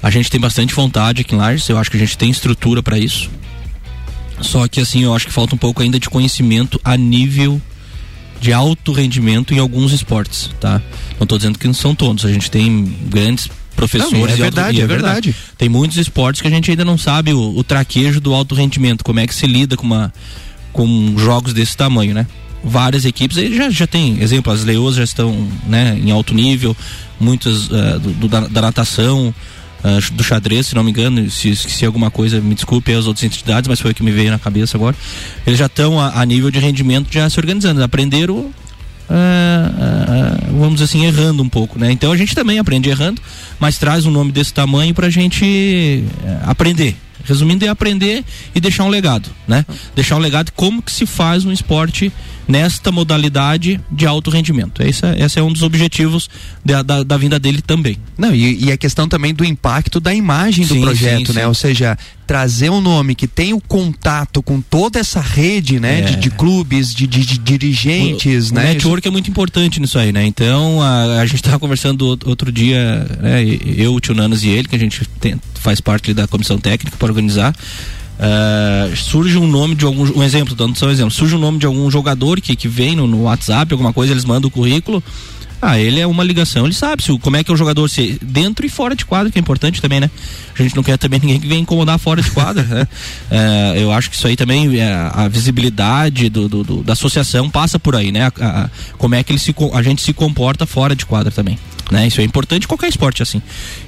a 0.00 0.08
gente 0.08 0.30
tem 0.30 0.40
bastante 0.40 0.72
vontade 0.72 1.22
aqui 1.22 1.34
em 1.34 1.38
Lages, 1.38 1.68
eu 1.68 1.76
acho 1.76 1.90
que 1.90 1.96
a 1.96 2.00
gente 2.00 2.16
tem 2.16 2.30
estrutura 2.30 2.82
para 2.82 2.98
isso. 2.98 3.28
Só 4.40 4.66
que 4.68 4.80
assim, 4.80 5.02
eu 5.02 5.14
acho 5.14 5.26
que 5.26 5.32
falta 5.32 5.54
um 5.54 5.58
pouco 5.58 5.82
ainda 5.82 5.98
de 5.98 6.08
conhecimento 6.08 6.80
a 6.84 6.96
nível 6.96 7.60
de 8.40 8.52
alto 8.52 8.92
rendimento 8.92 9.54
em 9.54 9.58
alguns 9.58 9.92
esportes, 9.92 10.50
tá? 10.60 10.80
Não 11.18 11.24
estou 11.24 11.38
dizendo 11.38 11.58
que 11.58 11.66
não 11.66 11.74
são 11.74 11.94
todos, 11.94 12.24
a 12.24 12.32
gente 12.32 12.50
tem 12.50 12.84
grandes 13.06 13.48
professores. 13.74 14.12
Não, 14.12 14.28
é, 14.28 14.36
verdade, 14.36 14.80
é, 14.80 14.84
é 14.84 14.86
verdade, 14.86 15.30
verdade. 15.30 15.36
Tem 15.58 15.68
muitos 15.68 15.96
esportes 15.96 16.42
que 16.42 16.46
a 16.46 16.50
gente 16.50 16.70
ainda 16.70 16.84
não 16.84 16.98
sabe 16.98 17.32
o, 17.32 17.56
o 17.56 17.64
traquejo 17.64 18.20
do 18.20 18.34
alto 18.34 18.54
rendimento, 18.54 19.02
como 19.02 19.18
é 19.18 19.26
que 19.26 19.34
se 19.34 19.46
lida 19.46 19.76
com 19.76 19.84
uma 19.86 20.12
com 20.72 21.16
jogos 21.16 21.52
desse 21.54 21.76
tamanho, 21.76 22.14
né? 22.14 22.26
Várias 22.64 23.04
equipes, 23.04 23.36
aí 23.36 23.54
já, 23.54 23.68
já 23.70 23.86
tem 23.86 24.20
exemplo, 24.20 24.52
as 24.52 24.64
leoas 24.64 24.96
já 24.96 25.04
estão 25.04 25.46
né, 25.66 25.98
em 26.02 26.10
alto 26.10 26.34
nível, 26.34 26.74
muitas 27.20 27.68
uh, 27.68 27.98
do, 28.00 28.12
do, 28.12 28.28
da, 28.28 28.40
da, 28.40 28.62
natação, 28.62 29.34
uh, 29.84 30.14
do 30.14 30.24
xadrez, 30.24 30.68
se 30.68 30.74
não 30.74 30.82
me 30.82 30.90
engano, 30.90 31.30
se 31.30 31.50
esqueci 31.50 31.84
alguma 31.84 32.10
coisa, 32.10 32.40
me 32.40 32.54
desculpe 32.54 32.92
as 32.92 33.06
outras 33.06 33.24
entidades, 33.24 33.68
mas 33.68 33.80
foi 33.80 33.90
o 33.90 33.94
que 33.94 34.02
me 34.02 34.10
veio 34.10 34.30
na 34.30 34.38
cabeça 34.38 34.76
agora. 34.76 34.96
Eles 35.46 35.58
já 35.58 35.66
estão 35.66 36.00
a, 36.00 36.20
a, 36.20 36.24
nível 36.24 36.50
de 36.50 36.58
rendimento 36.58 37.12
já 37.12 37.28
se 37.28 37.38
organizando, 37.38 37.82
aprenderam, 37.82 38.36
uh, 38.36 38.52
vamos 40.58 40.74
dizer 40.74 40.84
assim, 40.84 41.04
errando 41.04 41.42
um 41.42 41.48
pouco, 41.48 41.78
né? 41.78 41.92
Então 41.92 42.10
a 42.10 42.16
gente 42.16 42.34
também 42.34 42.58
aprende 42.58 42.88
errando, 42.88 43.20
mas 43.60 43.76
traz 43.76 44.06
um 44.06 44.10
nome 44.10 44.32
desse 44.32 44.54
tamanho 44.54 44.94
para 44.94 45.08
a 45.08 45.10
gente 45.10 46.04
aprender, 46.42 46.96
Resumindo, 47.24 47.64
é 47.64 47.68
aprender 47.68 48.22
e 48.54 48.60
deixar 48.60 48.84
um 48.84 48.88
legado, 48.88 49.30
né? 49.48 49.64
Deixar 49.94 50.16
um 50.16 50.18
legado 50.18 50.52
como 50.52 50.82
que 50.82 50.92
se 50.92 51.06
faz 51.06 51.44
um 51.44 51.52
esporte 51.52 52.12
nesta 52.46 52.92
modalidade 52.92 53.80
de 53.90 54.06
alto 54.06 54.30
rendimento. 54.30 54.82
Esse 54.82 55.04
é, 55.04 55.24
esse 55.24 55.38
é 55.38 55.42
um 55.42 55.52
dos 55.52 55.62
objetivos 55.62 56.28
da, 56.64 56.82
da, 56.82 57.02
da 57.02 57.16
vinda 57.16 57.38
dele 57.38 57.62
também. 57.62 57.96
Não, 58.16 58.34
e, 58.34 58.66
e, 58.66 58.72
a 58.72 58.76
questão 58.76 59.08
também 59.08 59.34
do 59.34 59.44
impacto 59.44 59.98
da 60.00 60.14
imagem 60.14 60.66
do 60.66 60.74
sim, 60.74 60.80
projeto, 60.80 61.28
sim, 61.28 61.32
né? 61.32 61.42
Sim. 61.42 61.48
Ou 61.48 61.54
seja, 61.54 61.98
trazer 62.26 62.70
um 62.70 62.80
nome 62.80 63.14
que 63.14 63.26
tem 63.26 63.52
o 63.52 63.60
contato 63.60 64.42
com 64.42 64.60
toda 64.60 64.98
essa 64.98 65.20
rede, 65.20 65.80
né? 65.80 66.00
É. 66.00 66.02
De, 66.02 66.16
de, 66.16 66.30
clubes, 66.30 66.94
de, 66.94 67.06
de, 67.06 67.24
de 67.24 67.38
dirigentes, 67.38 68.50
o, 68.50 68.54
né? 68.54 68.62
O 68.62 68.74
network 68.74 69.06
é 69.06 69.10
muito 69.10 69.30
importante 69.30 69.80
nisso 69.80 69.98
aí, 69.98 70.12
né? 70.12 70.24
Então, 70.26 70.80
a, 70.82 71.20
a 71.20 71.26
gente 71.26 71.36
estava 71.36 71.58
conversando 71.58 72.02
outro 72.24 72.52
dia, 72.52 73.06
né? 73.20 73.42
Eu, 73.76 73.94
o 73.94 74.00
Tio 74.00 74.14
Nanos 74.14 74.44
e 74.44 74.48
ele, 74.48 74.68
que 74.68 74.76
a 74.76 74.78
gente 74.78 75.04
tem, 75.20 75.36
faz 75.54 75.80
parte 75.80 76.12
da 76.12 76.26
comissão 76.26 76.58
técnica 76.58 76.96
para 76.96 77.08
organizar. 77.08 77.54
Uh, 78.14 78.96
surge 78.96 79.36
um 79.36 79.46
nome 79.46 79.74
de 79.74 79.84
algum 79.84 80.20
um 80.20 80.22
exemplo 80.22 80.54
dando 80.54 80.78
só 80.78 80.86
um 80.86 80.90
exemplo 80.90 81.10
surge 81.10 81.34
um 81.34 81.38
nome 81.38 81.58
de 81.58 81.66
algum 81.66 81.90
jogador 81.90 82.40
que, 82.40 82.54
que 82.54 82.68
vem 82.68 82.94
no, 82.94 83.08
no 83.08 83.22
WhatsApp 83.22 83.72
alguma 83.72 83.92
coisa 83.92 84.12
eles 84.12 84.24
mandam 84.24 84.46
o 84.46 84.52
currículo 84.52 85.02
ah, 85.66 85.78
ele 85.78 85.98
é 85.98 86.06
uma 86.06 86.22
ligação, 86.22 86.66
ele 86.66 86.74
sabe 86.74 87.02
se, 87.02 87.18
como 87.20 87.38
é 87.38 87.42
que 87.42 87.50
é 87.50 87.54
o 87.54 87.56
jogador 87.56 87.88
se 87.88 88.18
dentro 88.20 88.66
e 88.66 88.68
fora 88.68 88.94
de 88.94 89.06
quadra, 89.06 89.32
que 89.32 89.38
é 89.38 89.40
importante 89.40 89.80
também, 89.80 89.98
né? 89.98 90.10
A 90.58 90.62
gente 90.62 90.76
não 90.76 90.82
quer 90.82 90.98
também 90.98 91.18
ninguém 91.18 91.40
que 91.40 91.46
venha 91.46 91.62
incomodar 91.62 91.98
fora 91.98 92.20
de 92.20 92.30
quadra, 92.30 92.62
né? 92.62 92.88
É, 93.30 93.74
eu 93.82 93.90
acho 93.90 94.10
que 94.10 94.16
isso 94.16 94.26
aí 94.26 94.36
também, 94.36 94.78
é, 94.78 94.92
a 94.92 95.26
visibilidade 95.26 96.28
do, 96.28 96.50
do, 96.50 96.62
do, 96.62 96.82
da 96.82 96.92
associação 96.92 97.48
passa 97.48 97.78
por 97.78 97.96
aí, 97.96 98.12
né? 98.12 98.30
A, 98.38 98.64
a, 98.64 98.70
como 98.98 99.14
é 99.14 99.22
que 99.22 99.32
ele 99.32 99.38
se, 99.38 99.54
a 99.72 99.82
gente 99.82 100.02
se 100.02 100.12
comporta 100.12 100.66
fora 100.66 100.94
de 100.94 101.06
quadra 101.06 101.32
também. 101.32 101.58
Né? 101.90 102.06
Isso 102.06 102.20
é 102.20 102.24
importante 102.24 102.64
em 102.64 102.68
qualquer 102.68 102.88
esporte 102.88 103.22
assim. 103.22 103.42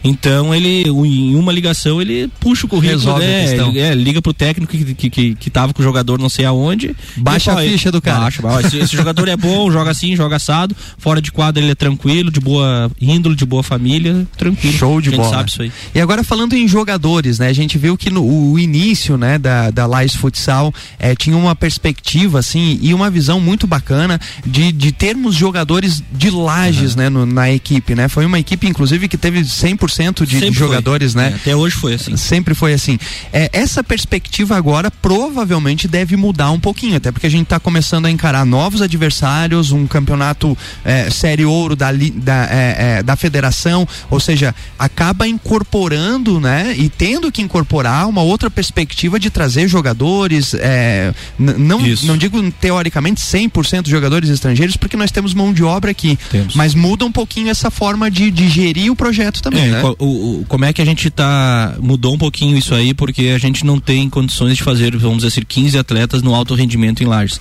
Então 0.05 0.55
ele, 0.55 0.83
em 0.87 1.35
uma 1.35 1.53
ligação, 1.53 2.01
ele 2.01 2.31
puxa 2.39 2.67
o 2.67 2.69
currículo, 2.69 2.99
Resolve 2.99 3.25
né? 3.25 3.55
Ele, 3.55 3.79
é, 3.81 3.95
liga 3.95 4.21
pro 4.21 4.35
técnico 4.35 4.73
que, 4.77 4.95
que, 4.95 5.11
que, 5.11 5.35
que 5.35 5.51
tava 5.51 5.73
com 5.73 5.81
o 5.81 5.85
jogador 5.85 6.19
não 6.19 6.29
sei 6.29 6.45
aonde. 6.45 6.95
Baixa 7.17 7.53
a 7.53 7.57
ficha 7.57 7.91
do 7.91 8.01
cara. 8.03 8.21
Baixa, 8.21 8.43
baixa. 8.43 8.67
Esse, 8.69 8.79
esse, 8.79 8.97
jogador 8.97 9.29
é 9.29 9.37
bom, 9.37 9.71
joga 9.71 9.91
assim, 9.91 10.15
joga 10.15 10.37
assado. 10.37 10.77
Fora 10.99 11.21
de 11.23 11.33
quadra 11.33 11.63
ele 11.63 11.73
é 11.73 11.75
tranquilo, 11.75 12.31
de 12.31 12.41
boa 12.41 12.91
índole, 13.01 13.35
de 13.35 13.47
boa 13.47 13.63
família, 13.63 14.27
tranquilo. 14.37 14.77
Show 14.77 15.01
de 15.01 15.11
bola. 15.11 15.31
sabe 15.31 15.51
isso 15.51 15.63
aí. 15.63 15.73
E 15.95 16.01
agora 16.01 16.23
falando 16.23 16.53
em 16.53 16.69
jogadores, 16.69 17.39
né? 17.39 17.49
A 17.49 17.53
gente 17.53 17.79
viu 17.79 17.97
que 17.97 18.11
no 18.11 18.27
o 18.27 18.59
início, 18.59 19.17
né, 19.17 19.39
da, 19.39 19.71
da 19.71 19.87
Lais 19.87 20.15
Futsal 20.15 20.73
é, 20.99 21.15
tinha 21.15 21.37
uma 21.37 21.55
perspectiva, 21.55 22.39
assim, 22.39 22.79
e 22.83 22.93
uma 22.93 23.11
visão 23.11 23.41
muito 23.41 23.67
bacana 23.67 24.21
de, 24.45 24.73
de 24.73 24.93
termos 24.93 25.35
jogadores 25.35 26.03
de 26.13 26.31
lajes, 26.31 26.93
uhum. 26.93 26.99
né, 26.99 27.09
no, 27.09 27.27
na 27.27 27.51
equipe, 27.51 27.86
né? 27.95 28.09
Foi 28.09 28.25
uma 28.27 28.39
equipe, 28.39 28.67
inclusive, 28.67 29.09
que 29.09 29.17
teve 29.17 29.41
100% 29.41 30.25
de, 30.27 30.41
de 30.41 30.53
jogadores, 30.53 31.13
foi. 31.13 31.23
né? 31.23 31.31
É, 31.33 31.35
até 31.35 31.57
hoje 31.57 31.77
foi 31.77 31.95
assim. 31.95 32.17
Sempre 32.17 32.55
foi 32.55 32.73
assim. 32.73 32.99
É, 33.33 33.51
essa 33.53 33.83
perspectiva 33.83 34.57
agora 34.57 34.91
provavelmente 34.91 35.89
deve 35.89 36.17
mudar 36.17 36.51
um 36.51 36.61
pouquinho, 36.61 36.97
até 36.97 37.13
porque 37.13 37.27
a 37.27 37.31
gente 37.31 37.45
está 37.45 37.61
começando 37.61 38.07
a 38.07 38.11
encarar 38.11 38.45
novos 38.45 38.83
adversários, 38.83 39.71
um 39.71 39.87
campeonato 39.87 40.57
é, 40.85 41.11
série 41.11 41.45
ouro 41.45 41.77
da, 41.77 41.91
da, 41.93 42.49
é, 42.51 42.77
é, 42.99 43.03
da 43.03 43.17
federação, 43.17 43.87
ou 44.11 44.21
seja, 44.21 44.55
acaba 44.79 45.27
incorporando, 45.27 46.41
né? 46.41 46.75
E 46.77 46.89
tendo 46.89 47.31
que 47.31 47.43
incorporar 47.43 48.09
uma 48.09 48.23
outra 48.23 48.51
perspectiva 48.51 49.19
de 49.19 49.31
trazer 49.31 49.69
jogadores, 49.69 50.55
é, 50.55 51.15
não, 51.39 51.79
não 52.03 52.17
digo 52.17 52.41
teoricamente 52.53 53.21
100% 53.21 53.83
de 53.83 53.91
jogadores 53.91 54.29
estrangeiros, 54.29 54.77
porque 54.77 54.97
nós 54.97 55.11
temos 55.11 55.35
mão 55.35 55.53
de 55.53 55.63
obra 55.63 55.91
aqui, 55.91 56.19
temos. 56.31 56.55
mas 56.55 56.75
muda 56.75 57.05
um 57.05 57.13
pouquinho 57.13 57.51
essa 57.51 57.71
forma 57.77 58.11
de, 58.11 58.31
de 58.31 58.49
gerir 58.49 58.91
o 58.91 58.97
projeto 58.97 59.43
também, 59.43 59.65
é, 59.65 59.71
né? 59.71 59.83
O, 59.99 60.41
o, 60.41 60.45
como 60.49 60.65
é 60.65 60.73
que 60.73 60.81
a 60.81 60.85
gente 60.85 61.11
tá 61.11 61.77
mudou 61.79 62.15
um 62.15 62.19
pouquinho 62.19 62.57
isso 62.57 62.75
aí 62.75 62.95
porque 62.95 63.29
a 63.29 63.39
gente 63.39 63.67
não 63.67 63.79
tem 63.79 64.09
condições 64.09 64.57
de 64.57 64.63
fazer, 64.63 64.97
vamos 64.97 65.19
dizer 65.19 65.29
assim, 65.29 65.43
15 65.47 65.79
atletas 65.79 66.23
no 66.23 66.35
alto 66.35 66.55
rendimento 66.55 67.03
em 67.03 67.07
Lages. 67.07 67.39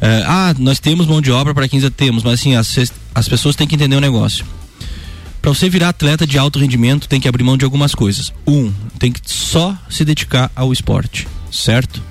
É, 0.00 0.24
ah, 0.26 0.54
nós 0.58 0.80
temos 0.80 1.06
mão 1.06 1.20
de 1.20 1.30
obra 1.30 1.54
para 1.54 1.68
15 1.68 1.88
temos, 1.90 2.24
mas 2.24 2.40
assim, 2.40 2.56
as, 2.56 2.92
as 3.14 3.28
pessoas 3.28 3.54
têm 3.54 3.66
que 3.66 3.76
entender 3.76 3.94
o 3.94 4.00
negócio. 4.00 4.44
Para 5.40 5.50
você 5.54 5.70
virar 5.70 5.90
atleta 5.90 6.26
de 6.26 6.36
alto 6.36 6.58
rendimento, 6.58 7.08
tem 7.08 7.20
que 7.20 7.28
abrir 7.28 7.44
mão 7.44 7.56
de 7.56 7.64
algumas 7.64 7.94
coisas. 7.94 8.32
Um, 8.46 8.72
tem 8.98 9.12
que 9.12 9.20
só 9.24 9.76
se 9.88 10.04
dedicar 10.04 10.50
ao 10.56 10.72
esporte, 10.72 11.28
certo? 11.50 12.02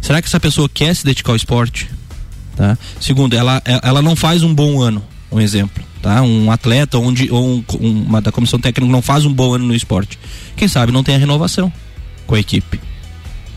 Será 0.00 0.22
que 0.22 0.28
essa 0.28 0.40
pessoa 0.40 0.68
quer 0.68 0.94
se 0.96 1.04
dedicar 1.04 1.32
ao 1.32 1.36
esporte? 1.36 1.88
Tá? 2.56 2.76
Segundo, 3.00 3.34
ela, 3.34 3.62
ela 3.82 4.02
não 4.02 4.16
faz 4.16 4.42
um 4.42 4.54
bom 4.54 4.80
ano, 4.80 5.02
um 5.32 5.40
exemplo. 5.40 5.82
Tá? 6.00 6.22
Um 6.22 6.50
atleta 6.50 6.98
onde, 6.98 7.30
ou 7.30 7.58
um, 7.58 7.64
uma 7.80 8.20
da 8.20 8.32
comissão 8.32 8.58
técnica 8.58 8.90
não 8.90 9.02
faz 9.02 9.24
um 9.24 9.32
bom 9.32 9.54
ano 9.54 9.66
no 9.66 9.74
esporte. 9.74 10.18
Quem 10.56 10.68
sabe 10.68 10.92
não 10.92 11.02
tem 11.02 11.14
a 11.14 11.18
renovação 11.18 11.72
com 12.26 12.34
a 12.34 12.40
equipe. 12.40 12.80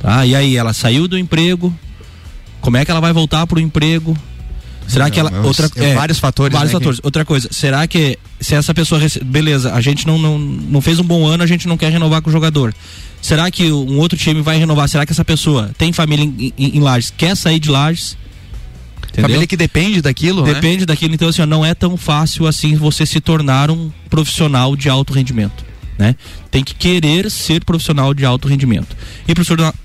Tá? 0.02 0.26
E 0.26 0.36
aí, 0.36 0.56
ela 0.56 0.74
saiu 0.74 1.08
do 1.08 1.18
emprego, 1.18 1.74
como 2.62 2.78
é 2.78 2.86
que 2.86 2.92
ela 2.92 3.02
vai 3.02 3.12
voltar 3.12 3.46
para 3.48 3.58
o 3.58 3.62
emprego? 3.62 4.16
Será 4.88 5.10
que 5.10 5.20
ela. 5.20 5.32
É, 5.32 5.40
outra, 5.40 5.70
é, 5.78 5.94
vários 5.96 6.20
fatores. 6.20 6.54
Vários 6.54 6.72
né, 6.72 6.80
fatores. 6.80 7.00
Que... 7.00 7.08
Outra 7.08 7.26
coisa, 7.26 7.48
será 7.52 7.88
que 7.88 8.20
se 8.40 8.56
essa 8.56 8.74
pessoa. 8.74 9.02
Beleza, 9.24 9.74
a 9.74 9.82
gente 9.82 10.06
não, 10.06 10.18
não, 10.18 10.38
não 10.38 10.82
fez 10.82 11.00
um 11.00 11.04
bom 11.04 11.26
ano, 11.26 11.44
a 11.44 11.48
gente 11.48 11.68
não 11.68 11.78
quer 11.78 11.92
renovar 11.92 12.22
com 12.22 12.30
o 12.30 12.34
jogador. 12.34 12.74
Será 13.22 13.50
que 13.50 13.72
um 13.72 13.98
outro 13.98 14.18
time 14.18 14.42
vai 14.42 14.58
renovar? 14.58 14.88
Será 14.88 15.06
que 15.06 15.12
essa 15.12 15.26
pessoa 15.26 15.72
tem 15.78 15.92
família 15.92 16.24
em, 16.24 16.54
em, 16.58 16.78
em 16.78 16.80
Lages, 16.80 17.12
quer 17.16 17.36
sair 17.36 17.60
de 17.60 17.72
Lages? 17.72 18.16
Entendeu? 19.16 19.30
Família 19.30 19.48
que 19.48 19.56
depende 19.56 20.02
daquilo, 20.02 20.46
né? 20.46 20.54
Depende 20.54 20.82
né? 20.82 20.86
daquilo. 20.88 21.14
Então, 21.14 21.30
assim, 21.30 21.46
não 21.46 21.66
é 21.66 21.74
tão 21.74 21.96
fácil 21.96 22.46
assim 22.46 22.76
você 22.76 23.06
se 23.06 23.22
tornar 23.22 23.72
um 23.72 23.90
profissional 24.10 24.76
de 24.76 24.90
alto 24.90 25.14
rendimento. 25.14 25.64
Né? 25.98 26.18
Tem 26.52 26.62
que 26.62 26.76
querer 26.76 27.32
ser 27.32 27.64
profissional 27.64 28.14
de 28.14 28.26
alto 28.26 28.50
rendimento. 28.50 28.94
E 29.26 29.34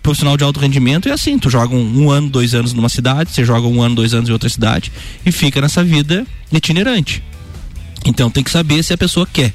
profissional 0.03 0.37
de 0.37 0.43
alto 0.43 0.59
rendimento 0.59 1.09
é 1.09 1.13
assim: 1.13 1.39
tu 1.39 1.49
joga 1.49 1.73
um, 1.73 2.03
um, 2.03 2.11
ano, 2.11 2.29
dois 2.29 2.53
anos 2.53 2.73
numa 2.73 2.89
cidade, 2.89 3.31
você 3.31 3.45
joga 3.45 3.69
um 3.69 3.81
ano, 3.81 3.95
dois 3.95 4.13
anos 4.13 4.29
em 4.29 4.33
outra 4.33 4.49
cidade 4.49 4.91
e 5.25 5.31
fica 5.31 5.61
nessa 5.61 5.85
vida 5.85 6.27
itinerante. 6.53 7.23
Então 8.05 8.29
tem 8.29 8.43
que 8.43 8.51
saber 8.51 8.83
se 8.83 8.93
a 8.93 8.99
pessoa 8.99 9.29
quer, 9.33 9.55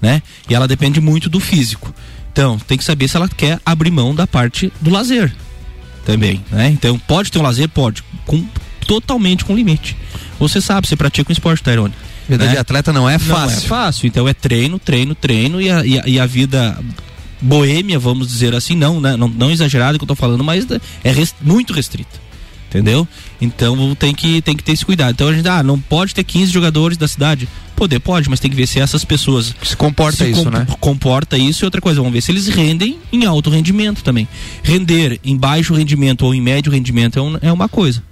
né? 0.00 0.20
E 0.50 0.54
ela 0.54 0.66
depende 0.66 1.00
muito 1.00 1.30
do 1.30 1.38
físico. 1.38 1.94
Então 2.32 2.58
tem 2.58 2.76
que 2.76 2.82
saber 2.82 3.06
se 3.06 3.16
ela 3.16 3.28
quer 3.28 3.60
abrir 3.64 3.92
mão 3.92 4.12
da 4.12 4.26
parte 4.26 4.72
do 4.80 4.90
lazer 4.90 5.32
também, 6.04 6.44
né? 6.50 6.68
Então 6.68 6.98
pode 6.98 7.30
ter 7.30 7.38
um 7.38 7.42
lazer, 7.42 7.68
pode, 7.68 8.02
com, 8.26 8.44
totalmente 8.86 9.44
com 9.44 9.54
limite. 9.54 9.96
Você 10.38 10.60
sabe, 10.60 10.86
você 10.86 10.96
pratica 10.96 11.30
um 11.30 11.32
esporte, 11.32 11.62
Tairone. 11.62 11.94
Vida 12.28 12.44
né? 12.44 12.52
de 12.52 12.58
atleta 12.58 12.92
não 12.92 13.08
é 13.08 13.18
fácil. 13.18 13.56
Não 13.56 13.64
é 13.64 13.68
fácil. 13.68 14.06
Então 14.06 14.28
é 14.28 14.34
treino, 14.34 14.78
treino, 14.78 15.14
treino 15.14 15.60
e 15.60 15.70
a, 15.70 15.84
e 15.84 15.98
a, 15.98 16.08
e 16.08 16.20
a 16.20 16.26
vida 16.26 16.78
boêmia, 17.40 17.98
vamos 17.98 18.28
dizer 18.28 18.54
assim, 18.54 18.76
não, 18.76 19.00
né? 19.00 19.16
não, 19.16 19.28
não 19.28 19.50
exagerado 19.50 19.98
que 19.98 20.04
eu 20.04 20.08
tô 20.08 20.14
falando, 20.14 20.44
mas 20.44 20.66
é 21.02 21.10
rest, 21.10 21.34
muito 21.42 21.72
restrita. 21.72 22.22
Entendeu? 22.68 23.06
Então 23.38 23.94
tem 23.94 24.14
que, 24.14 24.40
tem 24.40 24.56
que 24.56 24.64
ter 24.64 24.72
esse 24.72 24.84
cuidado. 24.84 25.10
Então 25.10 25.28
a 25.28 25.34
gente, 25.34 25.46
ah, 25.46 25.62
não 25.62 25.78
pode 25.78 26.14
ter 26.14 26.24
15 26.24 26.50
jogadores 26.50 26.96
da 26.96 27.06
cidade. 27.06 27.46
Poder 27.76 28.00
pode, 28.00 28.30
mas 28.30 28.40
tem 28.40 28.50
que 28.50 28.56
ver 28.56 28.66
se 28.66 28.80
essas 28.80 29.04
pessoas. 29.04 29.54
Se 29.62 29.76
comporta 29.76 30.24
se 30.24 30.30
isso, 30.30 30.44
comp 30.44 30.54
né? 30.54 30.66
Comporta 30.80 31.36
isso 31.36 31.64
e 31.64 31.66
outra 31.66 31.82
coisa, 31.82 32.00
vamos 32.00 32.14
ver 32.14 32.22
se 32.22 32.32
eles 32.32 32.48
rendem 32.48 32.98
em 33.12 33.26
alto 33.26 33.50
rendimento 33.50 34.02
também. 34.02 34.26
Render 34.62 35.20
em 35.22 35.36
baixo 35.36 35.74
rendimento 35.74 36.24
ou 36.24 36.34
em 36.34 36.40
médio 36.40 36.72
rendimento 36.72 37.18
é, 37.18 37.22
um, 37.22 37.38
é 37.42 37.52
uma 37.52 37.68
coisa. 37.68 38.02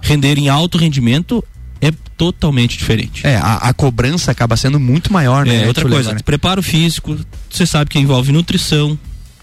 Render 0.00 0.38
em 0.38 0.48
alto 0.48 0.78
rendimento 0.78 1.44
é 1.80 1.92
totalmente 2.16 2.78
diferente. 2.78 3.26
É, 3.26 3.36
a, 3.36 3.56
a, 3.56 3.74
cobrança 3.74 4.30
acaba 4.30 4.56
sendo 4.56 4.80
muito 4.80 5.12
maior, 5.12 5.44
né? 5.46 5.64
É, 5.64 5.66
outra 5.66 5.88
coisa, 5.88 6.14
preparo 6.24 6.62
físico, 6.62 7.18
você 7.50 7.66
sabe 7.66 7.90
que 7.90 7.98
envolve 7.98 8.32
nutrição, 8.32 8.98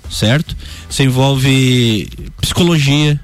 certo? 0.09 0.55
Você 0.89 1.03
envolve 1.03 2.09
psicologia, 2.41 3.19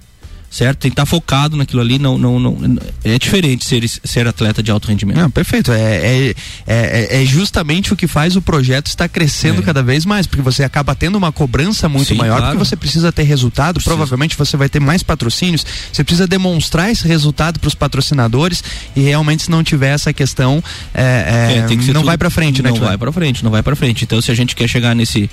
certo? 0.50 0.80
Tem 0.80 0.90
que 0.90 0.94
estar 0.94 1.04
tá 1.04 1.06
focado 1.06 1.56
naquilo 1.56 1.82
ali, 1.82 2.00
não, 2.00 2.18
não, 2.18 2.40
não 2.40 2.80
é 3.04 3.20
diferente 3.20 3.66
ser, 3.66 3.88
ser 3.88 4.28
atleta 4.28 4.64
de 4.64 4.72
alto 4.72 4.88
rendimento. 4.88 5.18
Não, 5.18 5.30
perfeito, 5.30 5.72
é, 5.72 5.78
é, 5.80 6.36
é, 6.66 7.22
é, 7.22 7.26
justamente 7.26 7.94
o 7.94 7.96
que 7.96 8.08
faz 8.08 8.36
o 8.36 8.42
projeto 8.42 8.88
estar 8.88 9.08
crescendo 9.08 9.62
é. 9.62 9.64
cada 9.64 9.84
vez 9.84 10.06
mais, 10.06 10.26
porque 10.26 10.42
você 10.42 10.64
acaba 10.64 10.96
tendo 10.96 11.18
uma 11.18 11.32
cobrança 11.32 11.88
muito 11.88 12.08
Sim, 12.08 12.16
maior, 12.16 12.38
claro. 12.38 12.58
porque 12.58 12.66
você 12.66 12.76
precisa 12.76 13.12
ter 13.12 13.24
resultado, 13.24 13.76
precisa. 13.76 13.96
provavelmente 13.96 14.36
você 14.38 14.58
vai 14.58 14.68
ter 14.68 14.80
mais 14.80 15.04
patrocínios, 15.04 15.66
você 15.92 16.04
precisa 16.04 16.28
demonstrar 16.28 16.90
esse 16.90 17.08
resultado 17.08 17.60
para 17.60 17.68
os 17.68 17.76
patrocinadores 17.76 18.64
e 18.96 19.02
realmente 19.02 19.44
se 19.44 19.52
não 19.52 19.64
tiver 19.64 19.94
essa 19.94 20.12
questão, 20.12 20.64
é, 20.94 21.68
é, 21.70 21.94
não 21.94 22.04
vai 22.04 22.18
para 22.18 22.30
frente, 22.30 22.62
né? 22.64 22.70
Não 22.70 22.80
vai 22.80 22.98
para 22.98 23.12
frente, 23.12 23.44
não 23.44 23.52
vai 23.52 23.62
para 23.62 23.76
frente. 23.76 24.04
Então 24.04 24.22
se 24.22 24.32
a 24.32 24.36
gente 24.36 24.56
quer 24.56 24.68
chegar 24.68 24.96
nesse 24.96 25.30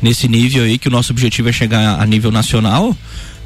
nesse 0.00 0.28
nível 0.28 0.62
aí, 0.62 0.78
que 0.78 0.88
o 0.88 0.90
nosso 0.90 1.12
objetivo 1.12 1.48
é 1.48 1.52
chegar 1.52 2.00
a 2.00 2.06
nível 2.06 2.30
nacional, 2.30 2.96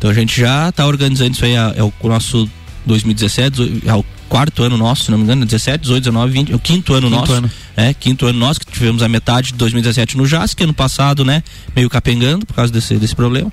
então 0.03 0.11
a 0.11 0.15
gente 0.15 0.41
já 0.41 0.69
está 0.69 0.85
organizando 0.85 1.31
isso 1.31 1.45
aí, 1.45 1.53
é, 1.53 1.75
é 1.77 1.83
o 1.85 1.93
nosso 2.09 2.51
2017, 2.87 3.83
é 3.87 3.95
o 3.95 4.05
quarto 4.29 4.65
ano 4.65 4.77
nosso, 4.77 5.05
se 5.05 5.13
não 5.13 5.19
me 5.19 5.23
engano, 5.23 5.47
17, 5.47 5.83
18, 5.83 6.03
19, 6.03 6.33
20, 6.33 6.53
é 6.53 6.57
o 6.57 6.59
quinto 6.59 6.93
ano 6.93 7.07
quinto 7.07 7.21
nosso. 7.21 7.33
Ano. 7.35 7.51
É, 7.77 7.95
quinto 7.95 8.27
ano 8.27 8.37
nosso, 8.37 8.59
que 8.59 8.67
tivemos 8.67 9.01
a 9.01 9.09
metade 9.09 9.53
de 9.53 9.59
2017 9.59 10.17
no 10.17 10.27
JAS, 10.27 10.55
que 10.55 10.65
ano 10.65 10.75
passado, 10.75 11.25
né, 11.25 11.45
meio 11.77 11.89
capengando 11.89 12.45
por 12.45 12.53
causa 12.53 12.73
desse, 12.73 12.97
desse 12.97 13.15
problema. 13.15 13.53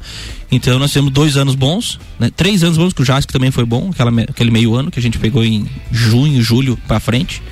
Então 0.52 0.80
nós 0.80 0.92
temos 0.92 1.12
dois 1.12 1.38
anos 1.38 1.54
bons, 1.54 2.00
né, 2.18 2.32
três 2.36 2.64
anos 2.64 2.80
bons, 2.80 2.94
que 2.94 3.04
o 3.04 3.06
JAS 3.06 3.28
que 3.28 3.34
também 3.34 3.52
foi 3.52 3.64
bom, 3.64 3.92
aquela, 3.92 4.10
aquele 4.24 4.50
meio 4.50 4.74
ano 4.74 4.90
que 4.90 4.98
a 4.98 5.04
gente 5.04 5.20
pegou 5.20 5.46
em 5.46 5.68
junho, 5.92 6.42
julho 6.42 6.80
para 6.88 7.00
frente. 7.00 7.44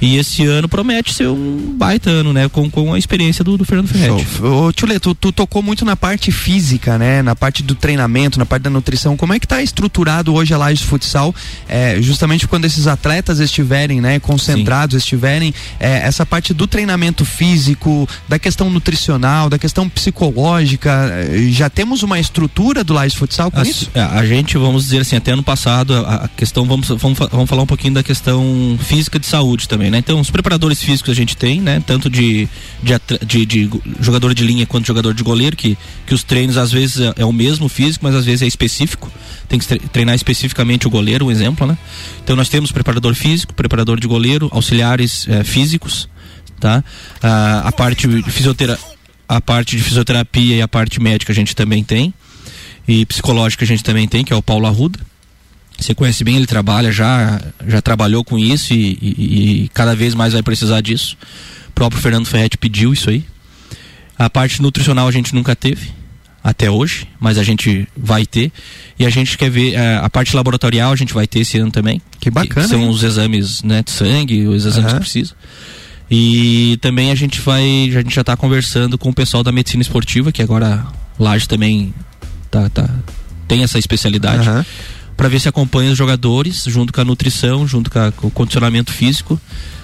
E 0.00 0.16
esse 0.16 0.44
ano 0.44 0.68
promete 0.68 1.14
ser 1.14 1.28
um 1.28 1.74
baita 1.76 2.10
ano, 2.10 2.32
né? 2.32 2.48
Com, 2.48 2.70
com 2.70 2.92
a 2.92 2.98
experiência 2.98 3.42
do, 3.42 3.56
do 3.56 3.64
Fernando 3.64 3.88
Ferretti. 3.88 4.26
Ô, 4.42 4.72
Tchule, 4.72 5.00
tu, 5.00 5.14
tu 5.14 5.32
tocou 5.32 5.62
muito 5.62 5.84
na 5.84 5.96
parte 5.96 6.30
física, 6.30 6.98
né? 6.98 7.22
Na 7.22 7.34
parte 7.34 7.62
do 7.62 7.74
treinamento, 7.74 8.38
na 8.38 8.44
parte 8.44 8.64
da 8.64 8.70
nutrição. 8.70 9.16
Como 9.16 9.32
é 9.32 9.40
que 9.40 9.48
tá 9.48 9.62
estruturado 9.62 10.34
hoje 10.34 10.52
a 10.52 10.58
Laje 10.58 10.84
Futsal? 10.84 11.34
É, 11.68 12.00
justamente 12.00 12.46
quando 12.46 12.66
esses 12.66 12.86
atletas 12.86 13.40
estiverem, 13.40 14.00
né? 14.00 14.20
Concentrados, 14.20 14.94
Sim. 14.94 14.98
estiverem, 14.98 15.54
é, 15.80 15.98
essa 15.98 16.26
parte 16.26 16.52
do 16.52 16.66
treinamento 16.66 17.24
físico, 17.24 18.08
da 18.28 18.38
questão 18.38 18.68
nutricional, 18.68 19.48
da 19.48 19.58
questão 19.58 19.88
psicológica, 19.88 20.90
é, 21.10 21.48
já 21.50 21.70
temos 21.70 22.02
uma 22.02 22.20
estrutura 22.20 22.84
do 22.84 22.92
Laje 22.92 23.16
Futsal 23.16 23.50
com 23.50 23.60
a, 23.60 23.62
isso? 23.62 23.90
É, 23.94 24.02
a 24.02 24.26
gente, 24.26 24.58
vamos 24.58 24.84
dizer 24.84 25.00
assim, 25.00 25.16
até 25.16 25.32
ano 25.32 25.42
passado, 25.42 25.94
a, 25.94 26.24
a 26.24 26.28
questão, 26.28 26.66
vamos, 26.66 26.88
vamos, 26.88 27.18
vamos 27.18 27.48
falar 27.48 27.62
um 27.62 27.66
pouquinho 27.66 27.94
da 27.94 28.02
questão 28.02 28.78
física 28.82 29.18
de 29.18 29.26
saúde 29.26 29.66
também 29.66 29.85
também, 29.86 29.90
né? 29.90 29.98
Então, 29.98 30.20
os 30.20 30.30
preparadores 30.30 30.82
físicos 30.82 31.10
a 31.10 31.14
gente 31.14 31.36
tem, 31.36 31.60
né? 31.60 31.82
Tanto 31.86 32.10
de, 32.10 32.48
de, 32.82 32.94
de, 33.24 33.46
de 33.46 33.70
jogador 34.00 34.34
de 34.34 34.44
linha 34.44 34.66
quanto 34.66 34.86
jogador 34.86 35.14
de 35.14 35.22
goleiro, 35.22 35.56
que, 35.56 35.76
que 36.06 36.14
os 36.14 36.22
treinos 36.22 36.56
às 36.56 36.72
vezes 36.72 37.00
é, 37.00 37.14
é 37.18 37.24
o 37.24 37.32
mesmo 37.32 37.68
físico, 37.68 38.04
mas 38.04 38.14
às 38.14 38.24
vezes 38.24 38.42
é 38.42 38.46
específico. 38.46 39.10
Tem 39.48 39.58
que 39.58 39.66
treinar 39.88 40.14
especificamente 40.14 40.86
o 40.86 40.90
goleiro, 40.90 41.26
um 41.26 41.30
exemplo, 41.30 41.66
né? 41.66 41.76
Então, 42.22 42.36
nós 42.36 42.48
temos 42.48 42.72
preparador 42.72 43.14
físico, 43.14 43.54
preparador 43.54 43.98
de 43.98 44.06
goleiro, 44.06 44.48
auxiliares 44.52 45.26
é, 45.28 45.44
físicos, 45.44 46.08
tá? 46.60 46.82
a 47.22 47.72
parte 47.72 48.06
de 48.06 48.24
a 49.28 49.40
parte 49.40 49.76
de 49.76 49.82
fisioterapia 49.82 50.56
e 50.56 50.62
a 50.62 50.68
parte 50.68 51.00
médica 51.00 51.32
a 51.32 51.34
gente 51.34 51.54
também 51.54 51.82
tem. 51.82 52.14
E 52.88 53.04
psicológica 53.04 53.64
a 53.64 53.66
gente 53.66 53.82
também 53.82 54.06
tem, 54.06 54.24
que 54.24 54.32
é 54.32 54.36
o 54.36 54.42
Paulo 54.42 54.66
Arruda 54.66 55.00
você 55.78 55.94
conhece 55.94 56.24
bem, 56.24 56.36
ele 56.36 56.46
trabalha, 56.46 56.90
já, 56.90 57.40
já 57.66 57.82
trabalhou 57.82 58.24
com 58.24 58.38
isso 58.38 58.72
e, 58.72 58.98
e, 59.00 59.64
e, 59.64 59.68
cada 59.68 59.94
vez 59.94 60.14
mais 60.14 60.32
vai 60.32 60.42
precisar 60.42 60.80
disso. 60.80 61.16
O 61.68 61.72
próprio 61.72 62.00
Fernando 62.00 62.26
Ferretti 62.26 62.56
pediu 62.56 62.92
isso 62.92 63.10
aí. 63.10 63.24
A 64.18 64.30
parte 64.30 64.62
nutricional 64.62 65.06
a 65.06 65.12
gente 65.12 65.34
nunca 65.34 65.54
teve, 65.54 65.90
até 66.42 66.70
hoje, 66.70 67.06
mas 67.20 67.36
a 67.36 67.42
gente 67.42 67.86
vai 67.94 68.24
ter. 68.24 68.50
E 68.98 69.04
a 69.04 69.10
gente 69.10 69.36
quer 69.36 69.50
ver 69.50 69.74
é, 69.74 69.96
a 69.96 70.08
parte 70.08 70.34
laboratorial, 70.34 70.92
a 70.92 70.96
gente 70.96 71.12
vai 71.12 71.26
ter 71.26 71.40
esse 71.40 71.58
ano 71.58 71.70
também. 71.70 72.00
Que 72.18 72.30
bacana. 72.30 72.66
Que 72.66 72.70
são 72.70 72.80
hein? 72.80 72.88
os 72.88 73.02
exames 73.02 73.62
né, 73.62 73.82
de 73.82 73.90
sangue, 73.90 74.46
os 74.46 74.64
exames 74.64 74.92
uhum. 74.92 74.98
que 74.98 75.04
precisa. 75.04 75.34
E 76.10 76.78
também 76.80 77.10
a 77.10 77.14
gente 77.14 77.40
vai, 77.40 77.62
a 77.90 78.00
gente 78.00 78.14
já 78.14 78.22
está 78.22 78.36
conversando 78.36 78.96
com 78.96 79.10
o 79.10 79.14
pessoal 79.14 79.42
da 79.42 79.52
medicina 79.52 79.82
esportiva, 79.82 80.32
que 80.32 80.40
agora 80.40 80.86
Laje 81.18 81.46
também 81.46 81.92
tá, 82.50 82.70
tá, 82.70 82.88
tem 83.46 83.62
essa 83.62 83.78
especialidade. 83.78 84.48
Uhum 84.48 84.64
para 85.16 85.28
ver 85.28 85.40
se 85.40 85.48
acompanha 85.48 85.90
os 85.90 85.98
jogadores, 85.98 86.64
junto 86.66 86.92
com 86.92 87.00
a 87.00 87.04
nutrição, 87.04 87.66
junto 87.66 87.90
com, 87.90 87.98
a, 87.98 88.12
com 88.12 88.26
o 88.26 88.30
condicionamento 88.30 88.92
físico, 88.92 89.40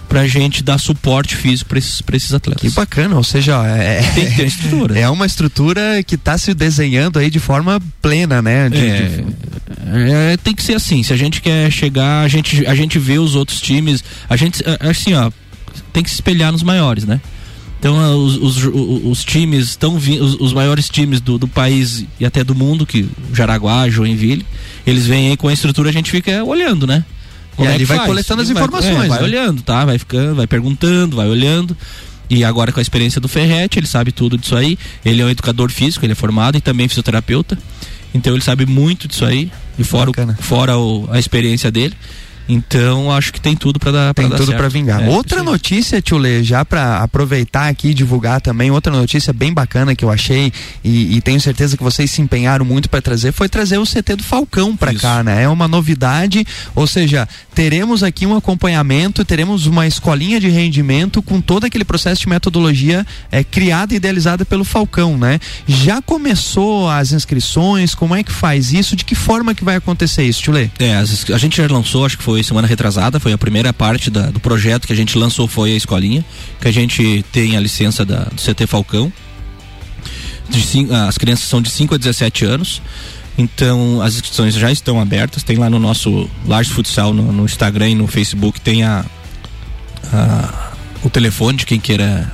para 0.08 0.20
a 0.20 0.28
gente 0.28 0.62
dar 0.62 0.76
suporte 0.76 1.34
físico 1.34 1.70
para 1.70 1.78
esses, 1.78 2.02
esses 2.12 2.34
atletas. 2.34 2.60
Que 2.60 2.70
bacana, 2.70 3.16
ou 3.16 3.24
seja, 3.24 3.64
é, 3.66 4.02
tem 4.14 4.26
que 4.26 4.36
ter 4.36 4.46
estrutura. 4.46 4.98
É 5.02 5.08
uma 5.08 5.24
estrutura 5.24 6.02
que 6.06 6.16
está 6.16 6.36
se 6.36 6.52
desenhando 6.52 7.18
aí 7.18 7.30
de 7.30 7.38
forma 7.38 7.80
plena, 8.02 8.42
né? 8.42 8.68
De, 8.68 8.76
é, 8.76 9.08
de... 9.08 9.24
É, 10.12 10.36
tem 10.36 10.54
que 10.54 10.62
ser 10.62 10.74
assim. 10.74 11.02
Se 11.02 11.14
a 11.14 11.16
gente 11.16 11.40
quer 11.40 11.70
chegar, 11.72 12.20
a 12.20 12.28
gente, 12.28 12.66
a 12.66 12.74
gente 12.74 12.98
vê 12.98 13.18
os 13.18 13.34
outros 13.34 13.58
times, 13.58 14.04
a 14.28 14.36
gente, 14.36 14.62
assim, 14.80 15.14
ó, 15.14 15.30
tem 15.92 16.02
que 16.02 16.10
se 16.10 16.16
espelhar 16.16 16.52
nos 16.52 16.62
maiores, 16.62 17.04
né? 17.04 17.20
Então 17.82 18.24
os, 18.24 18.36
os, 18.36 18.64
os 19.04 19.24
times 19.24 19.70
estão 19.70 19.96
os, 19.96 20.06
os 20.38 20.52
maiores 20.52 20.88
times 20.88 21.20
do, 21.20 21.36
do 21.36 21.48
país 21.48 22.04
e 22.20 22.24
até 22.24 22.44
do 22.44 22.54
mundo, 22.54 22.86
que 22.86 23.08
Jaraguá, 23.34 23.88
Joinville, 23.90 24.46
eles 24.86 25.04
vêm 25.04 25.30
aí 25.30 25.36
com 25.36 25.48
a 25.48 25.52
estrutura, 25.52 25.90
a 25.90 25.92
gente 25.92 26.08
fica 26.08 26.44
olhando, 26.44 26.86
né? 26.86 27.04
Como 27.56 27.68
é 27.68 27.74
ele 27.74 27.84
vai 27.84 27.96
faz? 27.96 28.08
coletando 28.08 28.40
as 28.40 28.50
informações. 28.50 28.94
Vai, 28.94 29.06
é, 29.06 29.08
vai 29.08 29.18
né? 29.18 29.24
olhando, 29.24 29.62
tá? 29.62 29.84
Vai 29.84 29.98
ficando, 29.98 30.36
vai 30.36 30.46
perguntando, 30.46 31.16
vai 31.16 31.28
olhando. 31.28 31.76
E 32.30 32.44
agora 32.44 32.70
com 32.70 32.78
a 32.78 32.82
experiência 32.82 33.20
do 33.20 33.26
Ferretti, 33.26 33.80
ele 33.80 33.88
sabe 33.88 34.12
tudo 34.12 34.38
disso 34.38 34.54
aí. 34.54 34.78
Ele 35.04 35.20
é 35.20 35.24
um 35.24 35.28
educador 35.28 35.68
físico, 35.68 36.04
ele 36.04 36.12
é 36.12 36.14
formado 36.14 36.56
e 36.56 36.60
também 36.60 36.86
fisioterapeuta. 36.86 37.58
Então 38.14 38.32
ele 38.32 38.44
sabe 38.44 38.64
muito 38.64 39.08
disso 39.08 39.24
aí. 39.24 39.50
E 39.76 39.82
fora, 39.82 40.08
o, 40.08 40.14
fora 40.40 40.78
o, 40.78 41.08
a 41.10 41.18
experiência 41.18 41.68
dele. 41.68 41.96
Então 42.48 43.10
acho 43.10 43.32
que 43.32 43.40
tem 43.40 43.56
tudo 43.56 43.78
para 43.78 43.92
dar 43.92 44.14
Tem 44.14 44.28
pra 44.28 44.36
tudo 44.36 44.54
para 44.54 44.68
vingar. 44.68 45.02
É, 45.02 45.08
outra 45.08 45.42
notícia, 45.42 46.00
Tio 46.02 46.18
Lê, 46.18 46.42
já 46.42 46.64
para 46.64 46.98
aproveitar 46.98 47.68
aqui 47.68 47.88
e 47.88 47.94
divulgar 47.94 48.40
também, 48.40 48.70
outra 48.70 48.92
notícia 48.92 49.32
bem 49.32 49.52
bacana 49.52 49.94
que 49.94 50.04
eu 50.04 50.10
achei 50.10 50.52
e, 50.82 51.16
e 51.16 51.20
tenho 51.20 51.40
certeza 51.40 51.76
que 51.76 51.82
vocês 51.82 52.10
se 52.10 52.20
empenharam 52.20 52.64
muito 52.64 52.88
para 52.88 53.00
trazer, 53.00 53.32
foi 53.32 53.48
trazer 53.48 53.78
o 53.78 53.84
CT 53.84 54.16
do 54.16 54.22
Falcão 54.22 54.76
para 54.76 54.94
cá, 54.94 55.22
né? 55.22 55.44
É 55.44 55.48
uma 55.48 55.68
novidade, 55.68 56.44
ou 56.74 56.86
seja, 56.86 57.28
teremos 57.54 58.02
aqui 58.02 58.26
um 58.26 58.36
acompanhamento, 58.36 59.24
teremos 59.24 59.66
uma 59.66 59.86
escolinha 59.86 60.40
de 60.40 60.48
rendimento 60.48 61.22
com 61.22 61.40
todo 61.40 61.64
aquele 61.64 61.84
processo 61.84 62.22
de 62.22 62.28
metodologia 62.28 63.06
é, 63.30 63.44
criada 63.44 63.94
e 63.94 63.96
idealizada 63.96 64.44
pelo 64.44 64.64
Falcão, 64.64 65.16
né? 65.16 65.38
Já 65.66 66.02
começou 66.02 66.88
as 66.88 67.12
inscrições, 67.12 67.94
como 67.94 68.14
é 68.14 68.22
que 68.22 68.32
faz 68.32 68.72
isso? 68.72 68.96
De 68.96 69.04
que 69.04 69.14
forma 69.14 69.54
que 69.54 69.64
vai 69.64 69.76
acontecer 69.76 70.24
isso, 70.24 70.42
Tio 70.42 70.52
Lê? 70.52 70.68
É, 70.78 70.96
a 70.96 71.38
gente 71.38 71.56
já 71.56 71.66
lançou, 71.66 72.04
acho 72.04 72.18
que 72.18 72.24
foi 72.24 72.31
semana 72.42 72.68
retrasada, 72.68 73.18
foi 73.18 73.32
a 73.32 73.38
primeira 73.38 73.72
parte 73.72 74.10
da, 74.10 74.30
do 74.30 74.38
projeto 74.38 74.86
que 74.86 74.92
a 74.92 74.96
gente 74.96 75.18
lançou 75.18 75.48
foi 75.48 75.72
a 75.72 75.76
escolinha, 75.76 76.24
que 76.60 76.68
a 76.68 76.72
gente 76.72 77.24
tem 77.32 77.56
a 77.56 77.60
licença 77.60 78.04
da, 78.04 78.24
do 78.24 78.40
CT 78.40 78.66
Falcão. 78.66 79.12
Cinco, 80.50 80.92
as 80.94 81.16
crianças 81.16 81.46
são 81.46 81.62
de 81.62 81.70
5 81.70 81.94
a 81.94 81.98
17 81.98 82.44
anos. 82.44 82.82
Então 83.36 84.02
as 84.02 84.14
inscrições 84.14 84.54
já 84.54 84.70
estão 84.70 85.00
abertas. 85.00 85.42
Tem 85.42 85.56
lá 85.56 85.70
no 85.70 85.78
nosso 85.78 86.28
Large 86.46 86.70
Futsal 86.70 87.12
no, 87.12 87.32
no 87.32 87.44
Instagram 87.44 87.90
e 87.90 87.94
no 87.94 88.06
Facebook 88.06 88.60
tem 88.60 88.84
a, 88.84 89.04
a, 90.12 90.72
o 91.02 91.10
telefone 91.10 91.58
de 91.58 91.66
quem 91.66 91.80
queira 91.80 92.30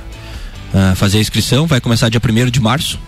a, 0.73 0.95
fazer 0.95 1.17
a 1.17 1.21
inscrição. 1.21 1.65
Vai 1.65 1.79
começar 1.79 2.09
dia 2.09 2.21
1 2.23 2.49
de 2.49 2.59
março 2.59 2.99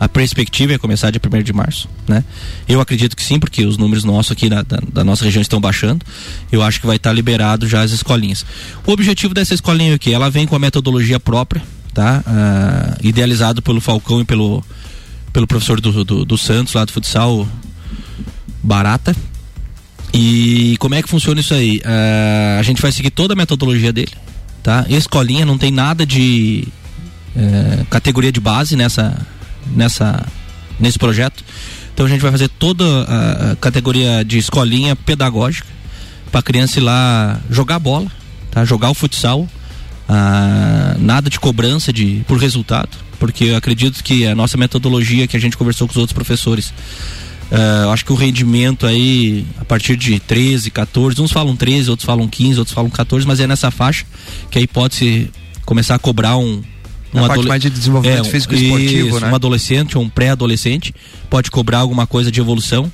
a 0.00 0.08
perspectiva 0.08 0.72
é 0.72 0.78
começar 0.78 1.10
dia 1.10 1.20
1 1.22 1.42
de 1.42 1.52
março, 1.52 1.86
né? 2.08 2.24
Eu 2.66 2.80
acredito 2.80 3.14
que 3.14 3.22
sim, 3.22 3.38
porque 3.38 3.66
os 3.66 3.76
números 3.76 4.02
nossos 4.02 4.32
aqui 4.32 4.48
da, 4.48 4.62
da, 4.62 4.78
da 4.90 5.04
nossa 5.04 5.22
região 5.22 5.42
estão 5.42 5.60
baixando. 5.60 6.02
Eu 6.50 6.62
acho 6.62 6.80
que 6.80 6.86
vai 6.86 6.96
estar 6.96 7.10
tá 7.10 7.14
liberado 7.14 7.68
já 7.68 7.82
as 7.82 7.90
escolinhas. 7.90 8.46
O 8.86 8.92
objetivo 8.92 9.34
dessa 9.34 9.52
escolinha 9.52 9.94
aqui, 9.94 10.14
ela 10.14 10.30
vem 10.30 10.46
com 10.46 10.56
a 10.56 10.58
metodologia 10.58 11.20
própria, 11.20 11.62
tá? 11.92 12.24
Ah, 12.26 12.96
idealizado 13.02 13.60
pelo 13.60 13.78
Falcão 13.78 14.22
e 14.22 14.24
pelo, 14.24 14.64
pelo 15.34 15.46
professor 15.46 15.78
do, 15.82 16.02
do, 16.02 16.24
do 16.24 16.38
Santos, 16.38 16.72
lá 16.72 16.86
do 16.86 16.92
futsal, 16.92 17.46
Barata. 18.62 19.14
E 20.14 20.76
como 20.78 20.94
é 20.94 21.02
que 21.02 21.10
funciona 21.10 21.40
isso 21.40 21.52
aí? 21.52 21.76
Uh, 21.84 22.58
a 22.58 22.62
gente 22.62 22.80
vai 22.80 22.90
seguir 22.90 23.10
toda 23.10 23.34
a 23.34 23.36
metodologia 23.36 23.92
dele, 23.92 24.12
tá? 24.62 24.86
Escolinha 24.88 25.44
não 25.44 25.58
tem 25.58 25.70
nada 25.70 26.06
de 26.06 26.66
uh, 27.36 27.84
categoria 27.84 28.32
de 28.32 28.40
base 28.40 28.74
nessa 28.76 29.14
nessa 29.74 30.26
nesse 30.78 30.98
projeto. 30.98 31.44
Então 31.92 32.06
a 32.06 32.08
gente 32.08 32.20
vai 32.20 32.30
fazer 32.30 32.48
toda 32.48 32.84
a, 33.02 33.56
categoria 33.56 34.24
de 34.24 34.38
escolinha 34.38 34.96
pedagógica 34.96 35.68
para 36.30 36.40
criança 36.40 36.78
ir 36.78 36.82
lá 36.82 37.38
jogar 37.50 37.78
bola, 37.78 38.10
tá? 38.50 38.64
Jogar 38.64 38.90
o 38.90 38.94
futsal, 38.94 39.48
ah, 40.08 40.96
nada 40.98 41.28
de 41.28 41.38
cobrança 41.38 41.92
de 41.92 42.22
por 42.26 42.38
resultado, 42.38 42.96
porque 43.18 43.44
eu 43.44 43.56
acredito 43.56 44.02
que 44.02 44.26
a 44.26 44.34
nossa 44.34 44.56
metodologia 44.56 45.26
que 45.26 45.36
a 45.36 45.40
gente 45.40 45.56
conversou 45.56 45.86
com 45.86 45.92
os 45.92 45.98
outros 45.98 46.14
professores 46.14 46.72
Uh, 47.50 47.90
acho 47.90 48.04
que 48.04 48.12
o 48.12 48.14
rendimento 48.14 48.86
aí, 48.86 49.44
a 49.58 49.64
partir 49.64 49.96
de 49.96 50.20
13, 50.20 50.70
14, 50.70 51.20
uns 51.20 51.32
falam 51.32 51.56
13, 51.56 51.90
outros 51.90 52.06
falam 52.06 52.28
15, 52.28 52.60
outros 52.60 52.72
falam 52.72 52.88
14, 52.88 53.26
mas 53.26 53.40
é 53.40 53.46
nessa 53.46 53.72
faixa 53.72 54.06
que 54.48 54.56
aí 54.56 54.68
pode-se 54.68 55.28
começar 55.66 55.96
a 55.96 55.98
cobrar 55.98 56.36
um. 56.36 56.62
Um 57.12 57.26
parte 57.26 57.46
mais 57.46 57.60
de 57.60 57.70
desenvolvimento 57.70 58.26
é, 58.26 58.30
físico 58.30 58.54
esportivo, 58.54 59.08
isso, 59.08 59.20
né? 59.20 59.30
Um 59.30 59.34
adolescente 59.34 59.98
ou 59.98 60.04
um 60.04 60.08
pré-adolescente 60.08 60.94
pode 61.28 61.50
cobrar 61.50 61.78
alguma 61.78 62.06
coisa 62.06 62.30
de 62.30 62.40
evolução. 62.40 62.90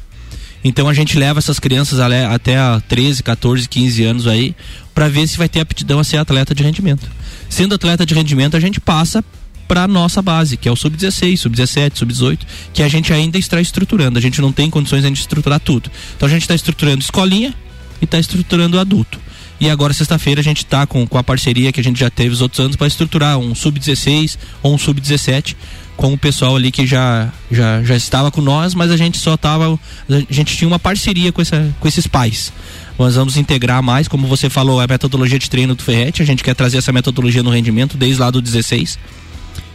Então 0.65 0.89
a 0.89 0.95
gente 0.95 1.19
leva 1.19 1.39
essas 1.39 1.59
crianças 1.59 2.01
até 2.01 2.59
a 2.59 2.81
13, 2.89 3.23
14, 3.23 3.69
15 3.69 4.05
anos 4.05 4.27
aí 4.27 4.55
para 4.95 5.09
ver 5.09 5.29
se 5.29 5.37
vai 5.37 5.49
ter 5.49 5.61
aptidão 5.61 5.99
a 5.99 6.05
ser 6.05 6.17
atleta 6.17 6.55
de 6.55 6.63
rendimento. 6.63 7.09
Sendo 7.49 7.75
atleta 7.75 8.05
de 8.05 8.15
rendimento, 8.15 8.57
a 8.57 8.61
gente 8.61 8.81
passa 8.81 9.25
para 9.69 9.87
nossa 9.87 10.23
base, 10.23 10.57
que 10.57 10.69
é 10.69 10.73
o 10.73 10.77
sub-16, 10.77 11.37
sub-17, 11.39 11.97
sub-18, 11.97 12.39
que 12.73 12.83
a 12.83 12.89
gente 12.89 13.13
ainda 13.13 13.37
está 13.39 13.61
estruturando. 13.61 14.19
A 14.19 14.23
gente 14.23 14.41
não 14.41 14.53
tem 14.53 14.71
condições 14.71 15.05
ainda 15.05 15.15
de 15.15 15.21
estruturar 15.21 15.61
tudo. 15.61 15.91
Então 16.17 16.27
a 16.27 16.31
gente 16.31 16.43
está 16.43 16.55
estruturando 16.55 17.01
escolinha 17.01 17.55
e 18.01 18.05
está 18.05 18.19
estruturando 18.19 18.79
adulto. 18.79 19.21
E 19.59 19.71
agora, 19.71 19.93
sexta-feira, 19.93 20.41
a 20.41 20.45
gente 20.45 20.59
está 20.59 20.87
com, 20.87 21.07
com 21.07 21.17
a 21.17 21.25
parceria 21.25 21.73
que 21.73 21.81
a 21.81 21.85
gente 21.85 21.99
já 21.99 22.11
teve 22.11 22.31
os 22.31 22.41
outros 22.41 22.61
anos 22.61 22.77
para 22.77 22.87
estruturar 22.87 23.39
um 23.39 23.55
sub-16 23.55 24.37
ou 24.63 24.75
um 24.75 24.79
sub-17 24.79 25.57
com 25.97 26.13
o 26.13 26.19
pessoal 26.19 26.55
ali 26.57 26.71
que 26.71 26.87
já, 26.87 27.33
já, 27.51 27.83
já 27.83 27.97
estava 27.97 28.31
com 28.31 28.43
nós, 28.43 28.75
mas 28.75 28.91
a 28.91 28.97
gente 28.99 29.17
só 29.17 29.35
estava. 29.35 29.79
A 30.11 30.33
gente 30.33 30.55
tinha 30.55 30.69
uma 30.69 30.79
parceria 30.79 31.33
com, 31.33 31.41
essa, 31.41 31.75
com 31.81 31.89
esses 31.89 32.07
pais. 32.07 32.53
Nós 32.99 33.15
vamos 33.15 33.37
integrar 33.37 33.83
mais, 33.83 34.09
como 34.09 34.27
você 34.27 34.51
falou, 34.51 34.81
a 34.81 34.87
metodologia 34.87 35.39
de 35.39 35.49
treino 35.49 35.75
do 35.75 35.83
Ferret. 35.83 36.23
A 36.23 36.27
gente 36.27 36.45
quer 36.45 36.55
trazer 36.55 36.79
essa 36.79 36.93
metodologia 36.93 37.43
no 37.43 37.51
rendimento 37.51 37.97
desde 37.97 38.21
lá 38.21 38.31
do 38.31 38.43
16 38.43 38.99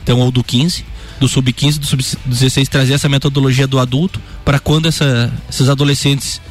então 0.03 0.19
ou 0.19 0.31
do 0.31 0.43
15, 0.43 0.83
do 1.19 1.27
sub-15, 1.27 1.77
do 1.77 1.85
sub-16 1.85 2.67
trazer 2.67 2.93
essa 2.93 3.07
metodologia 3.07 3.67
do 3.67 3.79
adulto 3.79 4.19
para 4.43 4.59
quando 4.59 4.87
essa, 4.87 5.31
esses 5.49 5.69
adolescentes 5.69 6.41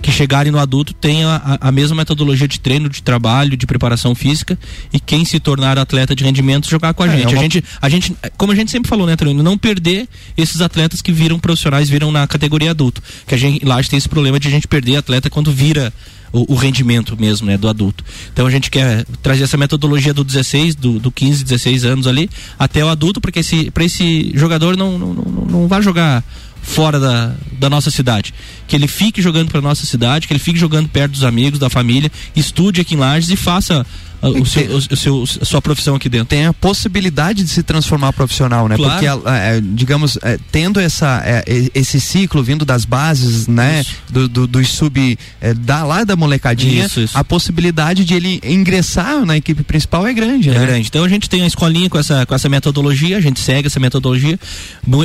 que 0.00 0.10
chegarem 0.10 0.50
no 0.50 0.58
adulto 0.58 0.94
tenham 0.94 1.30
a, 1.30 1.58
a, 1.60 1.72
mesma 1.72 1.96
metodologia 1.96 2.48
de 2.48 2.58
treino, 2.58 2.88
de 2.88 3.02
trabalho, 3.02 3.56
de 3.56 3.66
preparação 3.66 4.14
física 4.14 4.58
e 4.92 4.98
quem 4.98 5.24
se 5.24 5.38
tornar 5.38 5.78
atleta 5.78 6.14
de 6.14 6.24
rendimento 6.24 6.68
jogar 6.68 6.94
com 6.94 7.02
a 7.02 7.06
é, 7.06 7.18
gente. 7.18 7.26
É 7.26 7.28
uma... 7.28 7.38
A 7.38 7.42
gente. 7.42 7.64
A 7.82 7.88
gente, 7.88 8.16
como 8.36 8.52
a 8.52 8.54
gente 8.54 8.70
sempre 8.70 8.88
falou, 8.88 9.06
né, 9.06 9.16
Treino, 9.16 9.42
não 9.42 9.58
perder 9.58 10.08
esses 10.36 10.60
atletas 10.60 11.02
que 11.02 11.12
viram 11.12 11.38
profissionais, 11.38 11.88
viram 11.88 12.10
na 12.10 12.26
categoria 12.26 12.70
adulto. 12.70 13.02
Que 13.26 13.34
a 13.34 13.38
gente 13.38 13.64
lá 13.64 13.76
a 13.76 13.82
gente 13.82 13.90
tem 13.90 13.98
esse 13.98 14.08
problema 14.08 14.40
de 14.40 14.48
a 14.48 14.50
gente 14.50 14.66
perder 14.66 14.96
atleta 14.96 15.28
quando 15.28 15.52
vira 15.52 15.92
o, 16.32 16.54
o, 16.54 16.56
rendimento 16.56 17.16
mesmo, 17.20 17.46
né, 17.46 17.58
do 17.58 17.68
adulto. 17.68 18.04
Então 18.32 18.46
a 18.46 18.50
gente 18.50 18.70
quer 18.70 19.04
trazer 19.22 19.44
essa 19.44 19.56
metodologia 19.56 20.14
do 20.14 20.24
16, 20.24 20.74
do, 20.74 20.98
do 20.98 21.10
15, 21.10 21.44
16 21.44 21.84
anos 21.84 22.06
ali, 22.06 22.30
até 22.58 22.84
o 22.84 22.88
adulto, 22.88 23.20
porque 23.20 23.40
esse, 23.40 23.70
para 23.70 23.84
esse 23.84 24.32
jogador 24.34 24.76
não, 24.76 24.98
não, 24.98 25.14
não, 25.14 25.24
não 25.24 25.68
vai 25.68 25.82
jogar 25.82 26.24
fora 26.62 26.98
da, 27.00 27.32
da 27.52 27.70
nossa 27.70 27.90
cidade. 27.90 28.34
Que 28.66 28.76
ele 28.76 28.86
fique 28.86 29.20
jogando 29.20 29.50
para 29.50 29.60
nossa 29.60 29.84
cidade, 29.86 30.26
que 30.26 30.32
ele 30.32 30.40
fique 30.40 30.58
jogando 30.58 30.88
perto 30.88 31.12
dos 31.12 31.24
amigos, 31.24 31.58
da 31.58 31.70
família, 31.70 32.10
estude 32.34 32.80
aqui 32.80 32.94
em 32.94 32.98
Lages 32.98 33.30
e 33.30 33.36
faça 33.36 33.86
o 34.22 34.44
seu, 34.44 34.76
o 34.76 34.96
seu, 34.96 35.24
a 35.40 35.44
sua 35.44 35.62
profissão 35.62 35.94
aqui 35.94 36.08
dentro. 36.08 36.26
Tem 36.26 36.46
a 36.46 36.52
possibilidade 36.52 37.42
de 37.42 37.48
se 37.48 37.62
transformar 37.62 38.12
profissional, 38.12 38.68
né? 38.68 38.76
Claro. 38.76 38.92
Porque, 38.92 39.30
é, 39.30 39.60
digamos, 39.62 40.18
é, 40.22 40.38
tendo 40.52 40.78
essa, 40.78 41.22
é, 41.24 41.44
esse 41.74 42.00
ciclo 42.00 42.42
vindo 42.42 42.64
das 42.64 42.84
bases, 42.84 43.46
né? 43.46 43.84
Do, 44.10 44.28
do, 44.28 44.46
dos 44.46 44.68
sub, 44.68 45.18
da, 45.58 45.84
lá 45.84 46.04
da 46.04 46.16
molecadinha, 46.16 46.84
isso, 46.84 47.00
isso. 47.00 47.16
a 47.16 47.24
possibilidade 47.24 48.04
de 48.04 48.14
ele 48.14 48.40
ingressar 48.44 49.24
na 49.24 49.36
equipe 49.36 49.62
principal 49.62 50.06
é 50.06 50.12
grande, 50.12 50.50
é 50.50 50.52
né? 50.52 50.66
grande. 50.66 50.88
Então 50.88 51.04
a 51.04 51.08
gente 51.08 51.28
tem 51.28 51.42
a 51.42 51.46
escolinha 51.46 51.88
com 51.88 51.98
essa, 51.98 52.26
com 52.26 52.34
essa 52.34 52.48
metodologia, 52.48 53.16
a 53.16 53.20
gente 53.20 53.40
segue 53.40 53.68
essa 53.68 53.80
metodologia. 53.80 54.38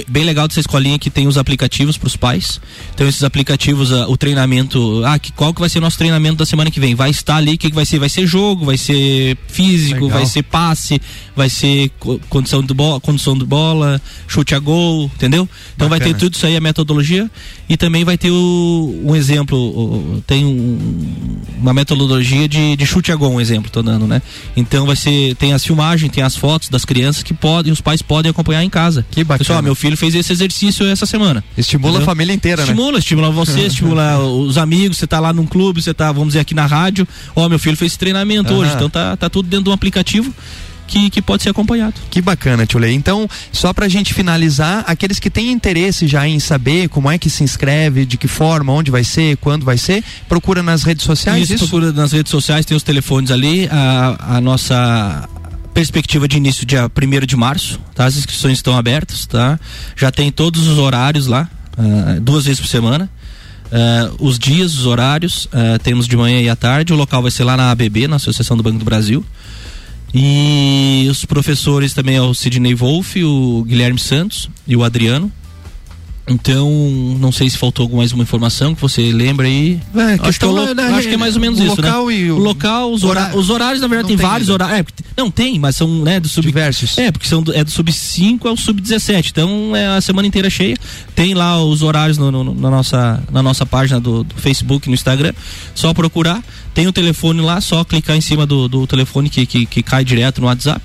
Bem 0.07 0.23
legal 0.23 0.47
dessa 0.47 0.59
escolinha 0.59 0.99
que 0.99 1.09
tem 1.09 1.27
os 1.27 1.37
aplicativos 1.37 1.97
para 1.97 2.07
os 2.07 2.15
pais. 2.15 2.59
Então 2.93 3.07
esses 3.07 3.23
aplicativos, 3.23 3.91
o 3.91 4.17
treinamento, 4.17 5.03
ah, 5.05 5.17
que, 5.17 5.31
qual 5.31 5.53
que 5.53 5.59
vai 5.59 5.69
ser 5.69 5.77
o 5.77 5.81
nosso 5.81 5.97
treinamento 5.97 6.35
da 6.35 6.45
semana 6.45 6.69
que 6.69 6.79
vem? 6.79 6.95
Vai 6.95 7.09
estar 7.09 7.37
ali, 7.37 7.53
o 7.53 7.57
que, 7.57 7.69
que 7.69 7.75
vai 7.75 7.85
ser? 7.85 7.99
Vai 7.99 8.09
ser 8.09 8.27
jogo, 8.27 8.65
vai 8.65 8.77
ser 8.77 9.04
físico, 9.47 10.05
Legal. 10.05 10.19
vai 10.19 10.25
ser 10.25 10.43
passe, 10.43 11.01
vai 11.35 11.49
ser 11.49 11.91
condição 12.29 12.63
de 12.63 12.73
bola, 12.73 12.99
condição 12.99 13.37
de 13.37 13.45
bola, 13.45 14.01
chute 14.27 14.55
a 14.55 14.59
gol, 14.59 15.11
entendeu? 15.15 15.47
Então 15.75 15.89
Bacana. 15.89 16.05
vai 16.05 16.13
ter 16.13 16.19
tudo 16.19 16.33
isso 16.35 16.45
aí 16.45 16.55
a 16.55 16.61
metodologia 16.61 17.29
e 17.67 17.75
também 17.75 18.03
vai 18.03 18.17
ter 18.17 18.29
o, 18.29 19.01
um 19.03 19.15
exemplo, 19.15 20.21
tem 20.27 20.45
um, 20.45 21.37
uma 21.59 21.73
metodologia 21.73 22.47
de, 22.47 22.75
de, 22.75 22.85
chute 22.85 23.11
a 23.11 23.15
gol, 23.15 23.33
um 23.33 23.41
exemplo, 23.41 23.71
tô 23.71 23.81
dando, 23.81 24.05
né? 24.05 24.21
Então 24.55 24.85
vai 24.85 24.95
ser 24.95 25.35
tem 25.35 25.51
as 25.51 25.65
filmagens, 25.65 26.11
tem 26.11 26.23
as 26.23 26.35
fotos 26.35 26.69
das 26.69 26.85
crianças 26.85 27.23
que 27.23 27.33
podem, 27.33 27.73
os 27.73 27.81
pais 27.81 28.01
podem 28.01 28.29
acompanhar 28.29 28.63
em 28.63 28.69
casa. 28.69 29.05
Que 29.09 29.23
bacana. 29.23 29.39
Pessoal, 29.39 29.63
meu 29.63 29.73
filho 29.73 29.97
fez 29.97 30.13
esse 30.13 30.31
exercício 30.31 30.85
essa 30.85 31.05
semana. 31.05 31.43
Estimula 31.57 31.93
entendeu? 31.93 32.03
a 32.03 32.05
família 32.05 32.33
inteira, 32.33 32.61
estimula, 32.61 32.93
né? 32.93 32.99
Estimula, 32.99 33.29
estimula 33.29 33.45
você, 33.45 33.61
estimula 33.67 34.19
os 34.19 34.57
amigos, 34.57 34.97
você 34.97 35.07
tá 35.07 35.19
lá 35.19 35.33
num 35.33 35.45
clube, 35.45 35.81
você 35.81 35.93
tá, 35.93 36.11
vamos 36.11 36.29
dizer, 36.29 36.41
aqui 36.41 36.53
na 36.53 36.65
rádio, 36.65 37.07
ó, 37.35 37.49
meu 37.49 37.57
filho 37.57 37.75
fez 37.75 37.93
esse 37.93 37.99
treinamento 37.99 38.53
uhum. 38.53 38.59
hoje, 38.59 38.73
então 38.75 38.89
tá, 38.95 39.17
tá 39.17 39.29
tudo 39.29 39.49
dentro 39.49 39.65
de 39.65 39.69
um 39.69 39.73
aplicativo 39.73 40.33
que, 40.87 41.09
que 41.09 41.21
pode 41.21 41.43
ser 41.43 41.49
acompanhado. 41.49 41.95
Que 42.09 42.21
bacana, 42.21 42.65
Tio 42.65 42.79
Lei. 42.79 42.93
Então, 42.93 43.27
só 43.51 43.73
para 43.73 43.87
a 43.87 43.89
gente 43.89 44.13
finalizar, 44.13 44.85
aqueles 44.87 45.19
que 45.19 45.29
têm 45.29 45.51
interesse 45.51 46.07
já 46.07 46.25
em 46.25 46.39
saber 46.39 46.87
como 46.87 47.11
é 47.11 47.17
que 47.17 47.29
se 47.29 47.43
inscreve, 47.43 48.05
de 48.05 48.17
que 48.17 48.27
forma, 48.27 48.71
onde 48.71 48.89
vai 48.89 49.03
ser, 49.03 49.35
quando 49.37 49.65
vai 49.65 49.77
ser, 49.77 50.01
procura 50.29 50.63
nas 50.63 50.83
redes 50.83 51.03
sociais. 51.03 51.43
Isso, 51.43 51.55
isso? 51.55 51.67
procura 51.67 51.91
nas 51.91 52.13
redes 52.13 52.29
sociais, 52.29 52.65
tem 52.65 52.77
os 52.77 52.83
telefones 52.83 53.31
ali, 53.31 53.67
a, 53.69 54.37
a 54.37 54.41
nossa 54.41 55.27
perspectiva 55.73 56.25
de 56.25 56.37
início 56.37 56.65
dia 56.65 56.89
1 56.89 57.25
de 57.25 57.35
março, 57.35 57.79
tá? 57.93 58.05
As 58.05 58.15
inscrições 58.15 58.59
estão 58.59 58.77
abertas, 58.77 59.25
tá? 59.25 59.59
Já 59.95 60.09
tem 60.09 60.31
todos 60.31 60.67
os 60.67 60.77
horários 60.77 61.27
lá, 61.27 61.49
uh, 61.77 62.21
duas 62.21 62.45
vezes 62.45 62.61
por 62.61 62.69
semana. 62.69 63.09
Uh, 63.65 64.25
os 64.25 64.37
dias, 64.37 64.77
os 64.77 64.85
horários, 64.85 65.45
uh, 65.45 65.79
temos 65.81 66.07
de 66.07 66.15
manhã 66.15 66.39
e 66.41 66.49
à 66.49 66.55
tarde. 66.55 66.93
O 66.93 66.95
local 66.95 67.21
vai 67.21 67.31
ser 67.31 67.43
lá 67.43 67.57
na 67.57 67.71
ABB, 67.71 68.07
na 68.07 68.17
Associação 68.17 68.55
do 68.55 68.63
Banco 68.63 68.79
do 68.79 68.85
Brasil. 68.85 69.25
E 70.13 71.07
os 71.09 71.25
professores 71.25 71.93
também 71.93 72.15
é 72.15 72.21
o 72.21 72.33
Sidney 72.33 72.73
Wolff, 72.73 73.21
o 73.23 73.63
Guilherme 73.63 73.99
Santos 73.99 74.49
e 74.67 74.75
o 74.75 74.83
Adriano. 74.83 75.31
Então, 76.27 76.69
não 77.19 77.31
sei 77.31 77.49
se 77.49 77.57
faltou 77.57 77.83
alguma 77.83 78.05
mais 78.05 78.11
uma 78.11 78.23
informação 78.23 78.73
que 78.73 78.81
você 78.81 79.11
lembra 79.11 79.45
aí. 79.45 79.79
É, 79.95 80.27
acho, 80.27 80.39
que 80.39 80.45
é, 80.45 80.73
né, 80.73 80.83
acho 80.95 81.07
que 81.07 81.13
é 81.13 81.17
mais 81.17 81.35
ou 81.35 81.41
menos 81.41 81.59
o 81.59 81.63
isso, 81.63 81.75
local 81.75 82.07
né? 82.07 82.13
E 82.13 82.31
o, 82.31 82.35
o 82.35 82.39
local, 82.39 82.91
os, 82.91 83.03
horários, 83.03 83.39
os 83.39 83.49
horários, 83.49 83.81
na 83.81 83.87
verdade, 83.87 84.07
tem, 84.07 84.17
tem 84.17 84.25
vários 84.25 84.49
horários. 84.49 84.79
É, 84.79 84.85
não, 85.17 85.29
tem, 85.29 85.59
mas 85.59 85.75
são 85.75 85.87
né, 86.03 86.19
do 86.19 86.27
sub. 86.27 86.45
Diversos. 86.45 86.97
É, 86.97 87.11
porque 87.11 87.27
são 87.27 87.43
do, 87.43 87.53
é 87.53 87.63
do 87.63 87.69
sub 87.69 87.91
5 87.91 88.47
ao 88.47 88.57
sub 88.57 88.81
17. 88.81 89.29
Então 89.31 89.75
é 89.75 89.97
a 89.97 90.01
semana 90.01 90.27
inteira 90.27 90.49
cheia. 90.49 90.75
Tem 91.15 91.35
lá 91.35 91.63
os 91.63 91.83
horários 91.83 92.17
no, 92.17 92.31
no, 92.31 92.55
na, 92.55 92.71
nossa, 92.71 93.23
na 93.31 93.43
nossa 93.43 93.65
página 93.65 93.99
do, 93.99 94.23
do 94.23 94.35
Facebook, 94.35 94.87
no 94.87 94.93
Instagram. 94.93 95.33
Só 95.73 95.93
procurar. 95.93 96.43
Tem 96.73 96.87
o 96.87 96.91
telefone 96.91 97.39
lá, 97.41 97.61
só 97.61 97.83
clicar 97.83 98.17
em 98.17 98.21
cima 98.21 98.45
do, 98.45 98.67
do 98.67 98.85
telefone 98.85 99.29
que, 99.29 99.45
que, 99.45 99.65
que 99.65 99.83
cai 99.83 100.03
direto 100.03 100.41
no 100.41 100.47
WhatsApp. 100.47 100.81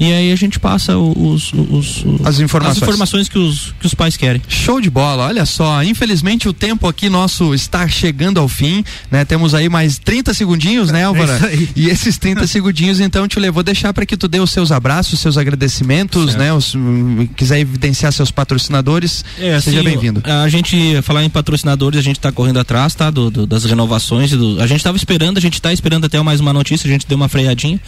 E 0.00 0.10
aí 0.12 0.32
a 0.32 0.36
gente 0.36 0.58
passa 0.58 0.96
os, 0.96 1.52
os, 1.52 2.04
os 2.04 2.26
as, 2.26 2.40
informações. 2.40 2.76
as 2.78 2.82
informações 2.82 3.28
que 3.28 3.38
os, 3.38 3.74
que 3.78 3.86
os 3.86 3.92
pais 3.92 4.16
querem. 4.16 4.40
Show 4.48 4.80
de 4.80 4.88
bola, 4.88 5.26
olha 5.26 5.44
só. 5.44 5.84
Infelizmente 5.84 6.48
o 6.48 6.54
tempo 6.54 6.88
aqui 6.88 7.10
nosso 7.10 7.54
está 7.54 7.86
chegando 7.86 8.40
ao 8.40 8.48
fim, 8.48 8.82
né? 9.10 9.26
Temos 9.26 9.54
aí 9.54 9.68
mais 9.68 9.98
30 9.98 10.32
segundinhos, 10.32 10.90
né, 10.90 11.04
Álvaro? 11.04 11.30
É 11.32 11.50
e 11.76 11.90
esses 11.90 12.16
30 12.16 12.46
segundinhos, 12.48 12.98
então, 12.98 13.28
te 13.28 13.38
levou 13.38 13.62
deixar 13.62 13.92
para 13.92 14.06
que 14.06 14.16
tu 14.16 14.26
dê 14.26 14.40
os 14.40 14.50
seus 14.50 14.72
abraços, 14.72 15.20
seus 15.20 15.36
agradecimentos, 15.36 16.32
certo. 16.32 16.38
né? 16.38 16.52
Os, 16.52 16.74
um, 16.74 17.26
quiser 17.36 17.60
evidenciar 17.60 18.10
seus 18.12 18.30
patrocinadores, 18.30 19.22
é, 19.38 19.60
seja 19.60 19.80
assim, 19.80 19.88
bem-vindo. 19.88 20.22
A 20.24 20.48
gente, 20.48 21.02
falar 21.02 21.24
em 21.24 21.30
patrocinadores, 21.30 22.00
a 22.00 22.02
gente 22.02 22.16
está 22.16 22.32
correndo 22.32 22.58
atrás, 22.58 22.94
tá? 22.94 23.10
Do, 23.10 23.30
do, 23.30 23.46
das 23.46 23.64
renovações. 23.64 24.30
Do, 24.30 24.60
a 24.62 24.66
gente 24.66 24.78
estava 24.78 24.96
esperando, 24.96 25.36
a 25.36 25.40
gente 25.40 25.54
está 25.54 25.72
esperando 25.72 26.06
até 26.06 26.20
mais 26.22 26.40
uma 26.40 26.52
notícia, 26.54 26.88
a 26.88 26.90
gente 26.90 27.06
deu 27.06 27.16
uma 27.16 27.28
freadinha. 27.28 27.78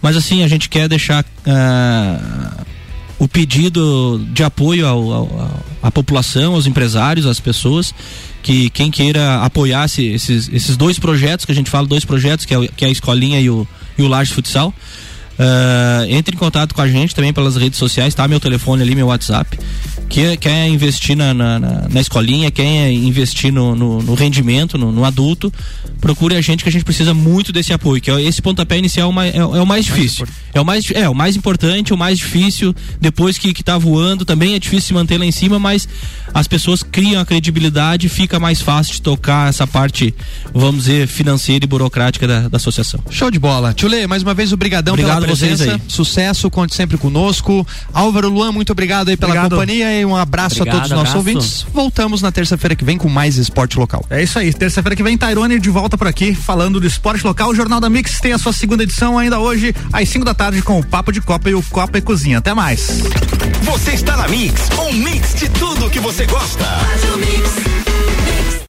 Mas 0.00 0.16
assim, 0.16 0.42
a 0.42 0.48
gente 0.48 0.68
quer 0.68 0.88
deixar 0.88 1.24
uh, 1.24 2.64
o 3.18 3.26
pedido 3.26 4.24
de 4.32 4.44
apoio 4.44 4.86
ao, 4.86 5.12
ao, 5.12 5.64
à 5.82 5.90
população, 5.90 6.54
aos 6.54 6.66
empresários, 6.66 7.26
às 7.26 7.40
pessoas, 7.40 7.94
que 8.42 8.70
quem 8.70 8.90
queira 8.90 9.42
apoiar 9.42 9.86
esses, 9.86 10.28
esses 10.28 10.76
dois 10.76 10.98
projetos, 10.98 11.44
que 11.44 11.52
a 11.52 11.54
gente 11.54 11.70
fala 11.70 11.86
dois 11.86 12.04
projetos, 12.04 12.44
que 12.44 12.54
é, 12.54 12.68
que 12.68 12.84
é 12.84 12.88
a 12.88 12.90
escolinha 12.90 13.40
e 13.40 13.50
o, 13.50 13.66
e 13.98 14.02
o 14.02 14.08
Large 14.08 14.32
Futsal. 14.32 14.72
Uh, 15.38 16.06
entre 16.08 16.34
em 16.34 16.38
contato 16.38 16.74
com 16.74 16.80
a 16.80 16.88
gente 16.88 17.14
também 17.14 17.30
pelas 17.30 17.56
redes 17.56 17.78
sociais, 17.78 18.14
tá? 18.14 18.26
Meu 18.26 18.40
telefone 18.40 18.82
ali, 18.82 18.94
meu 18.94 19.08
WhatsApp. 19.08 19.58
Quer, 20.08 20.36
quer 20.36 20.68
investir 20.68 21.16
na, 21.16 21.34
na, 21.34 21.58
na 21.58 22.00
escolinha, 22.00 22.50
quer 22.50 22.90
investir 22.90 23.52
no, 23.52 23.74
no, 23.74 24.02
no 24.02 24.14
rendimento, 24.14 24.78
no, 24.78 24.90
no, 24.92 25.04
adulto, 25.04 25.52
procure 26.00 26.36
a 26.36 26.40
gente 26.40 26.62
que 26.62 26.68
a 26.68 26.72
gente 26.72 26.84
precisa 26.84 27.12
muito 27.12 27.52
desse 27.52 27.72
apoio, 27.72 28.00
que 28.00 28.10
é 28.10 28.22
esse 28.22 28.40
pontapé 28.40 28.78
inicial 28.78 29.12
é, 29.20 29.30
é, 29.30 29.38
é 29.38 29.42
o 29.42 29.66
mais 29.66 29.84
difícil. 29.84 30.26
É 30.54 30.60
o 30.60 30.64
mais, 30.64 30.90
é 30.92 31.08
o 31.08 31.14
mais 31.14 31.36
importante, 31.36 31.92
o 31.92 31.98
mais 31.98 32.18
difícil. 32.18 32.74
Depois 33.00 33.36
que, 33.36 33.52
que 33.52 33.62
tá 33.62 33.76
voando, 33.76 34.24
também 34.24 34.54
é 34.54 34.58
difícil 34.58 34.88
se 34.88 34.94
manter 34.94 35.18
lá 35.18 35.26
em 35.26 35.32
cima, 35.32 35.58
mas 35.58 35.88
as 36.32 36.46
pessoas 36.46 36.82
criam 36.82 37.20
a 37.20 37.26
credibilidade, 37.26 38.08
fica 38.08 38.38
mais 38.38 38.62
fácil 38.62 38.94
de 38.94 39.02
tocar 39.02 39.50
essa 39.50 39.66
parte, 39.66 40.14
vamos 40.54 40.84
dizer, 40.84 41.08
financeira 41.08 41.64
e 41.64 41.68
burocrática 41.68 42.26
da, 42.26 42.48
da 42.48 42.56
associação. 42.56 43.00
Show 43.10 43.30
de 43.30 43.38
bola. 43.38 43.74
Tchule, 43.74 44.06
mais 44.06 44.22
uma 44.22 44.32
vez, 44.32 44.52
obrigadão 44.52 44.94
Obrigado 44.94 45.25
pela 45.26 45.36
presença. 45.36 45.80
Sucesso, 45.88 46.50
conte 46.50 46.74
sempre 46.74 46.96
conosco. 46.96 47.66
Álvaro 47.92 48.28
Luan, 48.28 48.52
muito 48.52 48.72
obrigado 48.72 49.08
aí 49.08 49.16
pela 49.16 49.32
obrigado. 49.32 49.50
companhia 49.50 50.00
e 50.00 50.04
um 50.04 50.16
abraço 50.16 50.62
obrigado, 50.62 50.76
a 50.76 50.78
todos 50.78 50.90
os 50.90 50.96
nossos 50.96 51.14
ouvintes. 51.14 51.66
Voltamos 51.72 52.22
na 52.22 52.32
terça-feira 52.32 52.74
que 52.74 52.84
vem 52.84 52.96
com 52.96 53.08
mais 53.08 53.36
esporte 53.36 53.78
local. 53.78 54.04
É 54.10 54.22
isso 54.22 54.38
aí. 54.38 54.52
Terça-feira 54.52 54.96
que 54.96 55.02
vem, 55.02 55.16
Tairone 55.16 55.58
de 55.58 55.70
volta 55.70 55.96
por 55.98 56.06
aqui, 56.06 56.34
falando 56.34 56.80
do 56.80 56.86
esporte 56.86 57.24
local. 57.24 57.50
O 57.50 57.54
Jornal 57.54 57.80
da 57.80 57.90
Mix 57.90 58.20
tem 58.20 58.32
a 58.32 58.38
sua 58.38 58.52
segunda 58.52 58.82
edição 58.82 59.18
ainda 59.18 59.38
hoje, 59.38 59.74
às 59.92 60.08
5 60.08 60.24
da 60.24 60.34
tarde, 60.34 60.62
com 60.62 60.78
o 60.78 60.86
Papo 60.86 61.12
de 61.12 61.20
Copa 61.20 61.50
e 61.50 61.54
o 61.54 61.62
Copa 61.62 61.98
e 61.98 62.00
Cozinha. 62.00 62.38
Até 62.38 62.54
mais. 62.54 63.02
Você 63.62 63.92
está 63.92 64.16
na 64.16 64.28
Mix, 64.28 64.68
um 64.78 64.92
mix 64.92 65.34
de 65.34 65.48
tudo 65.50 65.90
que 65.90 66.00
você 66.00 66.26
gosta. 66.26 66.64